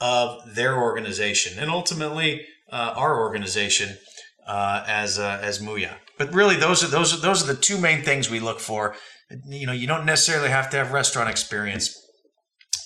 of 0.00 0.54
their 0.54 0.76
organization 0.76 1.58
and 1.58 1.70
ultimately 1.70 2.44
uh, 2.70 2.92
our 2.96 3.20
organization 3.20 3.96
uh, 4.46 4.82
as 4.86 5.18
uh, 5.18 5.38
as 5.40 5.60
Mooyah. 5.60 5.94
But 6.18 6.34
really, 6.34 6.56
those 6.56 6.82
are 6.82 6.88
those 6.88 7.14
are 7.14 7.20
those 7.20 7.42
are 7.42 7.52
the 7.52 7.60
two 7.60 7.78
main 7.78 8.02
things 8.02 8.28
we 8.28 8.40
look 8.40 8.58
for. 8.58 8.96
You 9.46 9.66
know, 9.66 9.72
you 9.72 9.86
don't 9.86 10.04
necessarily 10.04 10.50
have 10.50 10.70
to 10.70 10.76
have 10.76 10.92
restaurant 10.92 11.30
experience, 11.30 11.96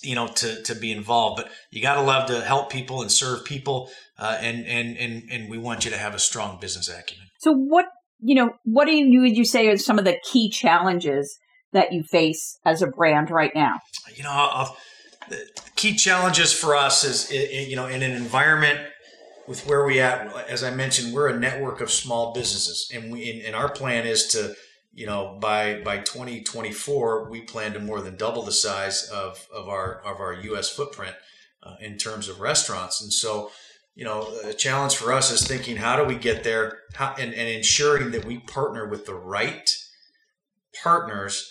you 0.03 0.15
know, 0.15 0.29
to 0.29 0.63
to 0.63 0.75
be 0.75 0.93
involved, 0.93 1.43
but 1.43 1.53
you 1.71 1.83
got 1.83 1.95
to 1.95 2.03
love 2.03 2.29
to 2.29 2.41
help 2.41 2.71
people 2.71 3.03
and 3.03 3.11
serve 3.11 3.45
people, 3.45 3.91
uh, 4.19 4.39
and 4.41 4.65
and 4.67 4.97
and 4.97 5.23
and 5.31 5.51
we 5.51 5.59
want 5.59 5.85
you 5.85 5.91
to 5.91 5.97
have 5.97 6.15
a 6.15 6.19
strong 6.19 6.59
business 6.61 6.89
acumen. 6.89 7.29
So, 7.39 7.53
what 7.53 7.87
you 8.21 8.35
know, 8.35 8.55
what 8.65 8.87
do 8.87 8.93
you 8.93 9.21
would 9.21 9.37
you 9.37 9.45
say 9.45 9.69
are 9.69 9.77
some 9.77 9.99
of 9.99 10.05
the 10.05 10.19
key 10.31 10.51
challenges 10.51 11.39
that 11.73 11.93
you 11.93 12.03
face 12.03 12.59
as 12.65 12.83
a 12.83 12.87
brand 12.87 13.31
right 13.31 13.53
now? 13.55 13.81
You 14.15 14.23
know, 14.23 14.31
I'll, 14.33 14.77
the 15.29 15.45
key 15.75 15.95
challenges 15.95 16.53
for 16.53 16.77
us 16.77 17.05
is 17.05 17.31
you 17.31 17.77
know 17.77 17.87
in 17.87 18.03
an 18.03 18.13
environment 18.13 18.81
with 19.47 19.67
where 19.67 19.85
we 19.85 20.01
at, 20.01 20.35
as 20.49 20.65
I 20.65 20.71
mentioned, 20.71 21.15
we're 21.15 21.29
a 21.29 21.39
network 21.39 21.81
of 21.81 21.91
small 21.91 22.33
businesses, 22.33 22.91
and 22.93 23.13
we 23.13 23.45
and 23.45 23.55
our 23.55 23.71
plan 23.71 24.07
is 24.07 24.27
to, 24.29 24.55
you 24.97 25.05
know, 25.05 25.39
by 25.41 25.83
by 25.85 25.99
2024, 25.99 27.31
we 27.31 27.43
plan 27.43 27.75
to 27.75 27.79
more 27.79 28.01
than 28.01 28.17
double 28.17 28.43
the 28.43 28.51
size 28.51 29.09
of 29.13 29.47
of 29.55 29.69
our 29.69 30.01
of 30.01 30.21
our 30.21 30.33
U.S. 30.33 30.71
footprint 30.71 31.15
uh, 31.63 31.75
in 31.81 31.99
terms 31.99 32.29
of 32.29 32.41
restaurants, 32.41 33.01
and 33.01 33.13
so. 33.13 33.53
You 33.99 34.05
know, 34.05 34.29
a 34.45 34.53
challenge 34.53 34.95
for 34.95 35.11
us 35.11 35.31
is 35.31 35.49
thinking 35.49 35.79
how 35.79 35.97
do 35.97 36.05
we 36.05 36.17
get 36.17 36.45
there 36.45 36.81
how, 36.93 37.15
and, 37.19 37.33
and 37.33 37.49
ensuring 37.49 38.11
that 38.11 38.27
we 38.27 38.41
partner 38.41 38.87
with 38.87 39.07
the 39.07 39.15
right 39.15 39.75
partners 40.83 41.51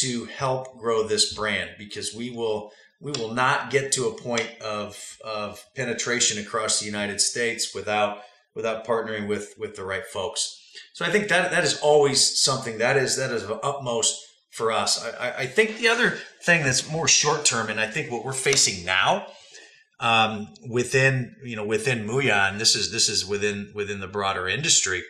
to 0.00 0.24
help 0.24 0.78
grow 0.78 1.06
this 1.06 1.34
brand 1.34 1.72
because 1.78 2.14
we 2.14 2.30
will 2.30 2.72
we 2.98 3.12
will 3.12 3.34
not 3.34 3.70
get 3.70 3.92
to 3.92 4.06
a 4.06 4.18
point 4.18 4.48
of 4.62 5.18
of 5.22 5.62
penetration 5.76 6.42
across 6.42 6.80
the 6.80 6.86
United 6.86 7.20
States 7.20 7.74
without 7.74 8.22
without 8.54 8.86
partnering 8.86 9.28
with 9.28 9.54
with 9.58 9.76
the 9.76 9.84
right 9.84 10.06
folks. 10.06 10.61
So 10.94 11.04
I 11.04 11.10
think 11.10 11.28
that 11.28 11.50
that 11.50 11.64
is 11.64 11.80
always 11.80 12.42
something 12.42 12.78
that 12.78 12.96
is 12.96 13.16
that 13.16 13.30
is 13.30 13.44
of 13.44 13.60
utmost 13.62 14.20
for 14.50 14.70
us. 14.70 15.04
I, 15.18 15.32
I 15.38 15.46
think 15.46 15.78
the 15.78 15.88
other 15.88 16.18
thing 16.42 16.62
that's 16.64 16.90
more 16.90 17.08
short 17.08 17.44
term, 17.44 17.68
and 17.68 17.80
I 17.80 17.86
think 17.86 18.10
what 18.10 18.24
we're 18.24 18.32
facing 18.32 18.84
now 18.84 19.26
um, 20.00 20.48
within 20.68 21.36
you 21.44 21.56
know 21.56 21.64
within 21.64 22.06
Mooyah, 22.06 22.50
and 22.50 22.60
this 22.60 22.74
is 22.74 22.90
this 22.90 23.08
is 23.08 23.24
within 23.24 23.72
within 23.74 24.00
the 24.00 24.08
broader 24.08 24.48
industry, 24.48 25.02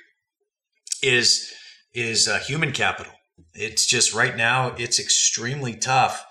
is 1.03 1.53
is 1.95 2.29
uh, 2.29 2.39
human 2.39 2.73
capital. 2.73 3.13
It's 3.55 3.87
just 3.87 4.15
right 4.15 4.37
now 4.37 4.75
it's 4.79 5.01
extremely 5.01 5.75
tough 5.75 6.25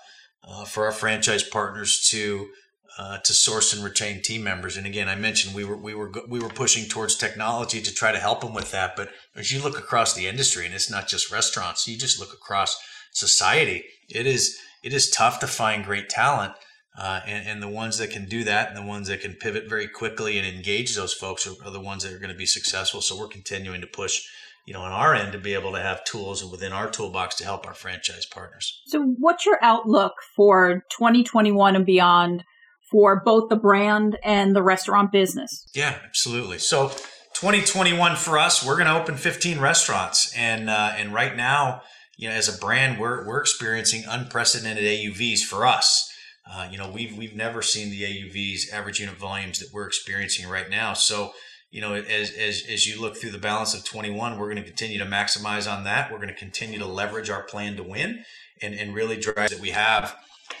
uh, 0.44 0.64
for 0.64 0.86
our 0.86 0.92
franchise 0.92 1.42
partners 1.42 2.08
to 2.10 2.48
uh, 2.98 3.18
to 3.18 3.32
source 3.32 3.72
and 3.72 3.82
retain 3.82 4.22
team 4.22 4.44
members. 4.44 4.76
And 4.76 4.86
again, 4.86 5.08
I 5.08 5.14
mentioned 5.14 5.54
we 5.54 5.64
were 5.64 5.76
we 5.76 5.94
were 5.94 6.12
we 6.28 6.40
were 6.40 6.48
pushing 6.48 6.88
towards 6.88 7.16
technology 7.16 7.80
to 7.80 7.94
try 7.94 8.12
to 8.12 8.18
help 8.18 8.40
them 8.40 8.54
with 8.54 8.70
that. 8.72 8.96
But 8.96 9.10
as 9.34 9.52
you 9.52 9.62
look 9.62 9.78
across 9.78 10.14
the 10.14 10.26
industry, 10.26 10.66
and 10.66 10.74
it's 10.74 10.90
not 10.90 11.08
just 11.08 11.30
restaurants, 11.30 11.88
you 11.88 11.96
just 11.96 12.20
look 12.20 12.32
across 12.32 12.78
society. 13.12 13.84
It 14.08 14.26
is 14.26 14.58
it 14.82 14.92
is 14.92 15.10
tough 15.10 15.40
to 15.40 15.46
find 15.46 15.84
great 15.84 16.08
talent. 16.08 16.54
Uh, 16.94 17.20
and, 17.26 17.48
and, 17.48 17.62
the 17.62 17.68
ones 17.68 17.96
that 17.96 18.10
can 18.10 18.26
do 18.26 18.44
that 18.44 18.68
and 18.68 18.76
the 18.76 18.86
ones 18.86 19.08
that 19.08 19.22
can 19.22 19.32
pivot 19.32 19.66
very 19.66 19.88
quickly 19.88 20.36
and 20.36 20.46
engage 20.46 20.94
those 20.94 21.14
folks 21.14 21.46
are, 21.46 21.54
are 21.64 21.70
the 21.70 21.80
ones 21.80 22.02
that 22.02 22.12
are 22.12 22.18
going 22.18 22.28
to 22.28 22.36
be 22.36 22.44
successful. 22.44 23.00
So 23.00 23.18
we're 23.18 23.28
continuing 23.28 23.80
to 23.80 23.86
push 23.86 24.26
you 24.66 24.72
know, 24.72 24.82
on 24.82 24.92
our 24.92 25.14
end 25.14 25.32
to 25.32 25.38
be 25.38 25.54
able 25.54 25.72
to 25.72 25.80
have 25.80 26.04
tools 26.04 26.44
within 26.44 26.72
our 26.72 26.88
toolbox 26.88 27.34
to 27.36 27.44
help 27.44 27.66
our 27.66 27.74
franchise 27.74 28.26
partners. 28.26 28.82
So, 28.86 29.02
what's 29.18 29.44
your 29.44 29.58
outlook 29.62 30.14
for 30.36 30.84
2021 30.90 31.76
and 31.76 31.86
beyond 31.86 32.44
for 32.92 33.20
both 33.24 33.48
the 33.48 33.56
brand 33.56 34.18
and 34.22 34.54
the 34.54 34.62
restaurant 34.62 35.10
business? 35.10 35.66
Yeah, 35.74 35.98
absolutely. 36.04 36.58
So, 36.58 36.90
2021 37.34 38.14
for 38.16 38.38
us, 38.38 38.64
we're 38.64 38.76
going 38.76 38.86
to 38.86 38.94
open 38.94 39.16
15 39.16 39.58
restaurants, 39.58 40.32
and 40.36 40.70
uh, 40.70 40.92
and 40.96 41.12
right 41.12 41.34
now, 41.34 41.82
you 42.16 42.28
know, 42.28 42.34
as 42.34 42.54
a 42.54 42.56
brand, 42.56 43.00
we're 43.00 43.26
we're 43.26 43.40
experiencing 43.40 44.04
unprecedented 44.08 44.84
AUVs 44.84 45.40
for 45.40 45.66
us. 45.66 46.08
Uh, 46.48 46.68
you 46.70 46.78
know, 46.78 46.88
we've 46.88 47.16
we've 47.16 47.34
never 47.34 47.62
seen 47.62 47.90
the 47.90 48.02
AUVs, 48.02 48.72
average 48.72 49.00
unit 49.00 49.16
volumes 49.16 49.58
that 49.58 49.70
we're 49.72 49.86
experiencing 49.86 50.48
right 50.48 50.70
now. 50.70 50.92
So 50.92 51.32
you 51.72 51.80
know, 51.80 51.94
as, 51.94 52.30
as, 52.32 52.62
as 52.70 52.86
you 52.86 53.00
look 53.00 53.16
through 53.16 53.30
the 53.30 53.38
balance 53.38 53.74
of 53.74 53.82
21, 53.82 54.38
we're 54.38 54.44
going 54.44 54.62
to 54.62 54.62
continue 54.62 54.98
to 54.98 55.06
maximize 55.06 55.70
on 55.70 55.84
that. 55.84 56.12
We're 56.12 56.18
going 56.18 56.28
to 56.28 56.34
continue 56.34 56.78
to 56.78 56.86
leverage 56.86 57.30
our 57.30 57.42
plan 57.44 57.76
to 57.76 57.82
win 57.82 58.26
and, 58.60 58.74
and 58.74 58.94
really 58.94 59.16
drive 59.16 59.48
that 59.48 59.58
we 59.58 59.70
have 59.70 60.14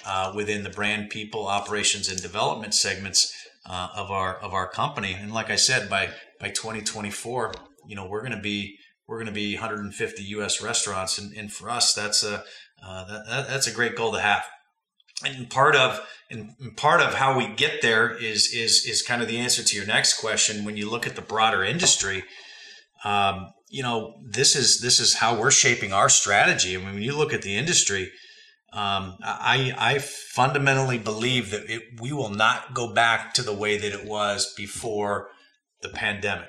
uh, 0.04 0.32
within 0.34 0.62
the 0.62 0.70
brand, 0.70 1.10
people, 1.10 1.46
operations, 1.46 2.08
and 2.08 2.20
development 2.20 2.74
segments 2.74 3.32
uh, 3.66 3.88
of 3.94 4.10
our 4.10 4.36
of 4.36 4.52
our 4.52 4.68
company. 4.68 5.14
And 5.14 5.32
like 5.32 5.50
I 5.50 5.56
said, 5.56 5.88
by 5.88 6.10
by 6.40 6.48
2024, 6.48 7.54
you 7.86 7.96
know, 7.96 8.06
we're 8.06 8.22
going 8.22 8.32
to 8.32 8.40
be 8.40 8.76
we're 9.06 9.18
going 9.18 9.26
to 9.26 9.32
be 9.32 9.54
150 9.54 10.22
U.S. 10.22 10.62
restaurants, 10.62 11.18
and, 11.18 11.36
and 11.36 11.52
for 11.52 11.70
us, 11.70 11.94
that's 11.94 12.22
a 12.24 12.44
uh, 12.84 13.04
that, 13.06 13.48
that's 13.48 13.66
a 13.66 13.72
great 13.72 13.96
goal 13.96 14.12
to 14.12 14.20
have 14.20 14.44
and 15.24 15.48
part 15.50 15.76
of 15.76 16.00
and 16.30 16.50
part 16.76 17.00
of 17.00 17.14
how 17.14 17.36
we 17.36 17.46
get 17.54 17.82
there 17.82 18.10
is 18.10 18.52
is 18.52 18.84
is 18.86 19.02
kind 19.02 19.22
of 19.22 19.28
the 19.28 19.38
answer 19.38 19.62
to 19.62 19.76
your 19.76 19.86
next 19.86 20.18
question. 20.20 20.64
When 20.64 20.76
you 20.76 20.88
look 20.88 21.06
at 21.06 21.16
the 21.16 21.22
broader 21.22 21.64
industry, 21.64 22.24
um, 23.04 23.52
you 23.68 23.82
know 23.82 24.14
this 24.28 24.56
is 24.56 24.80
this 24.80 25.00
is 25.00 25.14
how 25.14 25.38
we're 25.38 25.50
shaping 25.50 25.92
our 25.92 26.08
strategy. 26.08 26.74
I 26.74 26.78
mean, 26.78 26.94
when 26.94 27.02
you 27.02 27.16
look 27.16 27.32
at 27.32 27.42
the 27.42 27.56
industry, 27.56 28.10
um, 28.72 29.18
I 29.22 29.74
I 29.76 29.98
fundamentally 29.98 30.98
believe 30.98 31.50
that 31.50 31.68
it, 31.68 32.00
we 32.00 32.12
will 32.12 32.30
not 32.30 32.74
go 32.74 32.92
back 32.92 33.34
to 33.34 33.42
the 33.42 33.52
way 33.52 33.76
that 33.76 33.92
it 33.92 34.06
was 34.06 34.52
before 34.56 35.28
the 35.82 35.90
pandemic. 35.90 36.48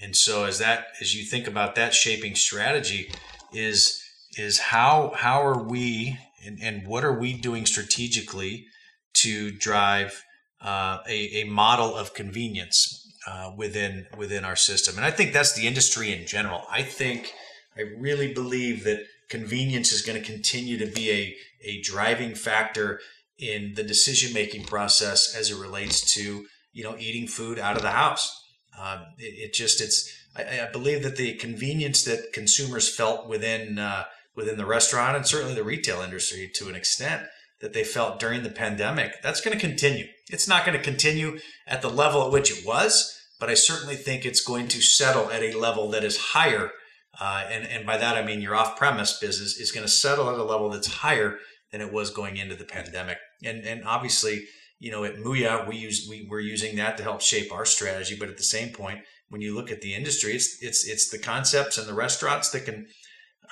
And 0.00 0.14
so 0.14 0.44
as 0.44 0.58
that 0.58 0.86
as 1.00 1.14
you 1.14 1.24
think 1.24 1.46
about 1.46 1.74
that 1.76 1.94
shaping 1.94 2.34
strategy, 2.34 3.10
is 3.52 4.02
is 4.36 4.58
how 4.58 5.12
how 5.16 5.42
are 5.42 5.62
we 5.62 6.18
and, 6.44 6.58
and 6.60 6.86
what 6.86 7.04
are 7.04 7.18
we 7.18 7.32
doing 7.32 7.64
strategically 7.64 8.66
to 9.14 9.50
drive 9.52 10.22
uh, 10.60 10.98
a, 11.08 11.42
a 11.42 11.44
model 11.44 11.94
of 11.94 12.14
convenience 12.14 13.00
uh, 13.26 13.52
within 13.56 14.06
within 14.16 14.44
our 14.44 14.56
system 14.56 14.96
and 14.96 15.04
i 15.04 15.10
think 15.10 15.32
that's 15.32 15.54
the 15.54 15.66
industry 15.66 16.12
in 16.12 16.26
general 16.26 16.64
i 16.70 16.82
think 16.82 17.32
i 17.76 17.80
really 17.80 18.34
believe 18.34 18.84
that 18.84 19.00
convenience 19.28 19.92
is 19.92 20.02
going 20.02 20.20
to 20.20 20.26
continue 20.26 20.78
to 20.78 20.86
be 20.86 21.10
a, 21.10 21.36
a 21.62 21.80
driving 21.82 22.34
factor 22.34 23.00
in 23.38 23.74
the 23.74 23.82
decision 23.82 24.32
making 24.32 24.64
process 24.64 25.34
as 25.34 25.50
it 25.50 25.58
relates 25.58 26.14
to 26.14 26.46
you 26.72 26.84
know 26.84 26.96
eating 26.98 27.26
food 27.26 27.58
out 27.58 27.76
of 27.76 27.82
the 27.82 27.90
house 27.90 28.44
um, 28.78 29.00
it, 29.18 29.50
it, 29.50 29.54
just 29.54 29.80
it's 29.80 30.12
I, 30.36 30.66
I, 30.66 30.72
believe 30.72 31.02
that 31.02 31.16
the 31.16 31.34
convenience 31.34 32.04
that 32.04 32.32
consumers 32.32 32.94
felt 32.94 33.28
within 33.28 33.78
uh, 33.78 34.04
within 34.36 34.56
the 34.56 34.66
restaurant 34.66 35.16
and 35.16 35.26
certainly 35.26 35.54
the 35.54 35.64
retail 35.64 36.00
industry 36.00 36.50
to 36.54 36.68
an 36.68 36.74
extent 36.74 37.26
that 37.60 37.72
they 37.72 37.84
felt 37.84 38.18
during 38.18 38.42
the 38.42 38.50
pandemic. 38.50 39.22
That's 39.22 39.40
going 39.40 39.56
to 39.56 39.66
continue. 39.66 40.06
It's 40.30 40.48
not 40.48 40.66
going 40.66 40.76
to 40.76 40.84
continue 40.84 41.38
at 41.66 41.82
the 41.82 41.88
level 41.88 42.24
at 42.24 42.32
which 42.32 42.50
it 42.50 42.66
was, 42.66 43.18
but 43.38 43.48
I 43.48 43.54
certainly 43.54 43.96
think 43.96 44.24
it's 44.24 44.44
going 44.44 44.68
to 44.68 44.82
settle 44.82 45.30
at 45.30 45.42
a 45.42 45.58
level 45.58 45.88
that 45.90 46.04
is 46.04 46.18
higher. 46.18 46.72
Uh, 47.20 47.44
and, 47.50 47.66
and 47.66 47.86
by 47.86 47.96
that, 47.96 48.16
I 48.16 48.22
mean 48.22 48.40
your 48.40 48.54
off 48.54 48.76
premise 48.76 49.18
business 49.18 49.56
is 49.58 49.72
going 49.72 49.86
to 49.86 49.92
settle 49.92 50.28
at 50.30 50.38
a 50.38 50.44
level 50.44 50.68
that's 50.68 50.86
higher 50.86 51.38
than 51.70 51.80
it 51.80 51.92
was 51.92 52.10
going 52.10 52.36
into 52.36 52.54
the 52.54 52.64
pandemic. 52.64 53.18
And, 53.44 53.64
and 53.64 53.84
obviously, 53.84 54.44
you 54.80 54.90
know, 54.90 55.04
at 55.04 55.16
Mooyah, 55.16 55.68
we 55.68 55.76
use, 55.76 56.06
we, 56.10 56.26
we're 56.28 56.40
using 56.40 56.76
that 56.76 56.96
to 56.96 57.02
help 57.02 57.20
shape 57.20 57.52
our 57.52 57.64
strategy. 57.64 58.16
But 58.18 58.28
at 58.28 58.36
the 58.36 58.42
same 58.42 58.70
point, 58.70 59.00
when 59.28 59.40
you 59.40 59.54
look 59.54 59.70
at 59.70 59.80
the 59.80 59.94
industry, 59.94 60.32
it's, 60.32 60.58
it's, 60.60 60.86
it's 60.86 61.08
the 61.10 61.18
concepts 61.18 61.78
and 61.78 61.86
the 61.86 61.94
restaurants 61.94 62.50
that 62.50 62.64
can 62.64 62.86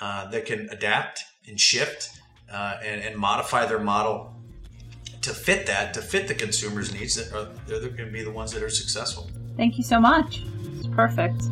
uh, 0.00 0.28
that 0.30 0.46
can 0.46 0.68
adapt 0.70 1.22
and 1.46 1.60
shift 1.60 2.10
uh, 2.52 2.76
and, 2.84 3.02
and 3.02 3.16
modify 3.16 3.66
their 3.66 3.78
model 3.78 4.34
to 5.20 5.32
fit 5.32 5.66
that, 5.66 5.94
to 5.94 6.02
fit 6.02 6.26
the 6.26 6.34
consumer's 6.34 6.92
needs, 6.92 7.14
that 7.14 7.32
are, 7.36 7.52
they're 7.66 7.88
going 7.90 8.06
to 8.06 8.12
be 8.12 8.24
the 8.24 8.30
ones 8.30 8.52
that 8.52 8.62
are 8.62 8.70
successful. 8.70 9.30
Thank 9.56 9.76
you 9.76 9.84
so 9.84 10.00
much. 10.00 10.42
It's 10.76 10.88
perfect. 10.88 11.42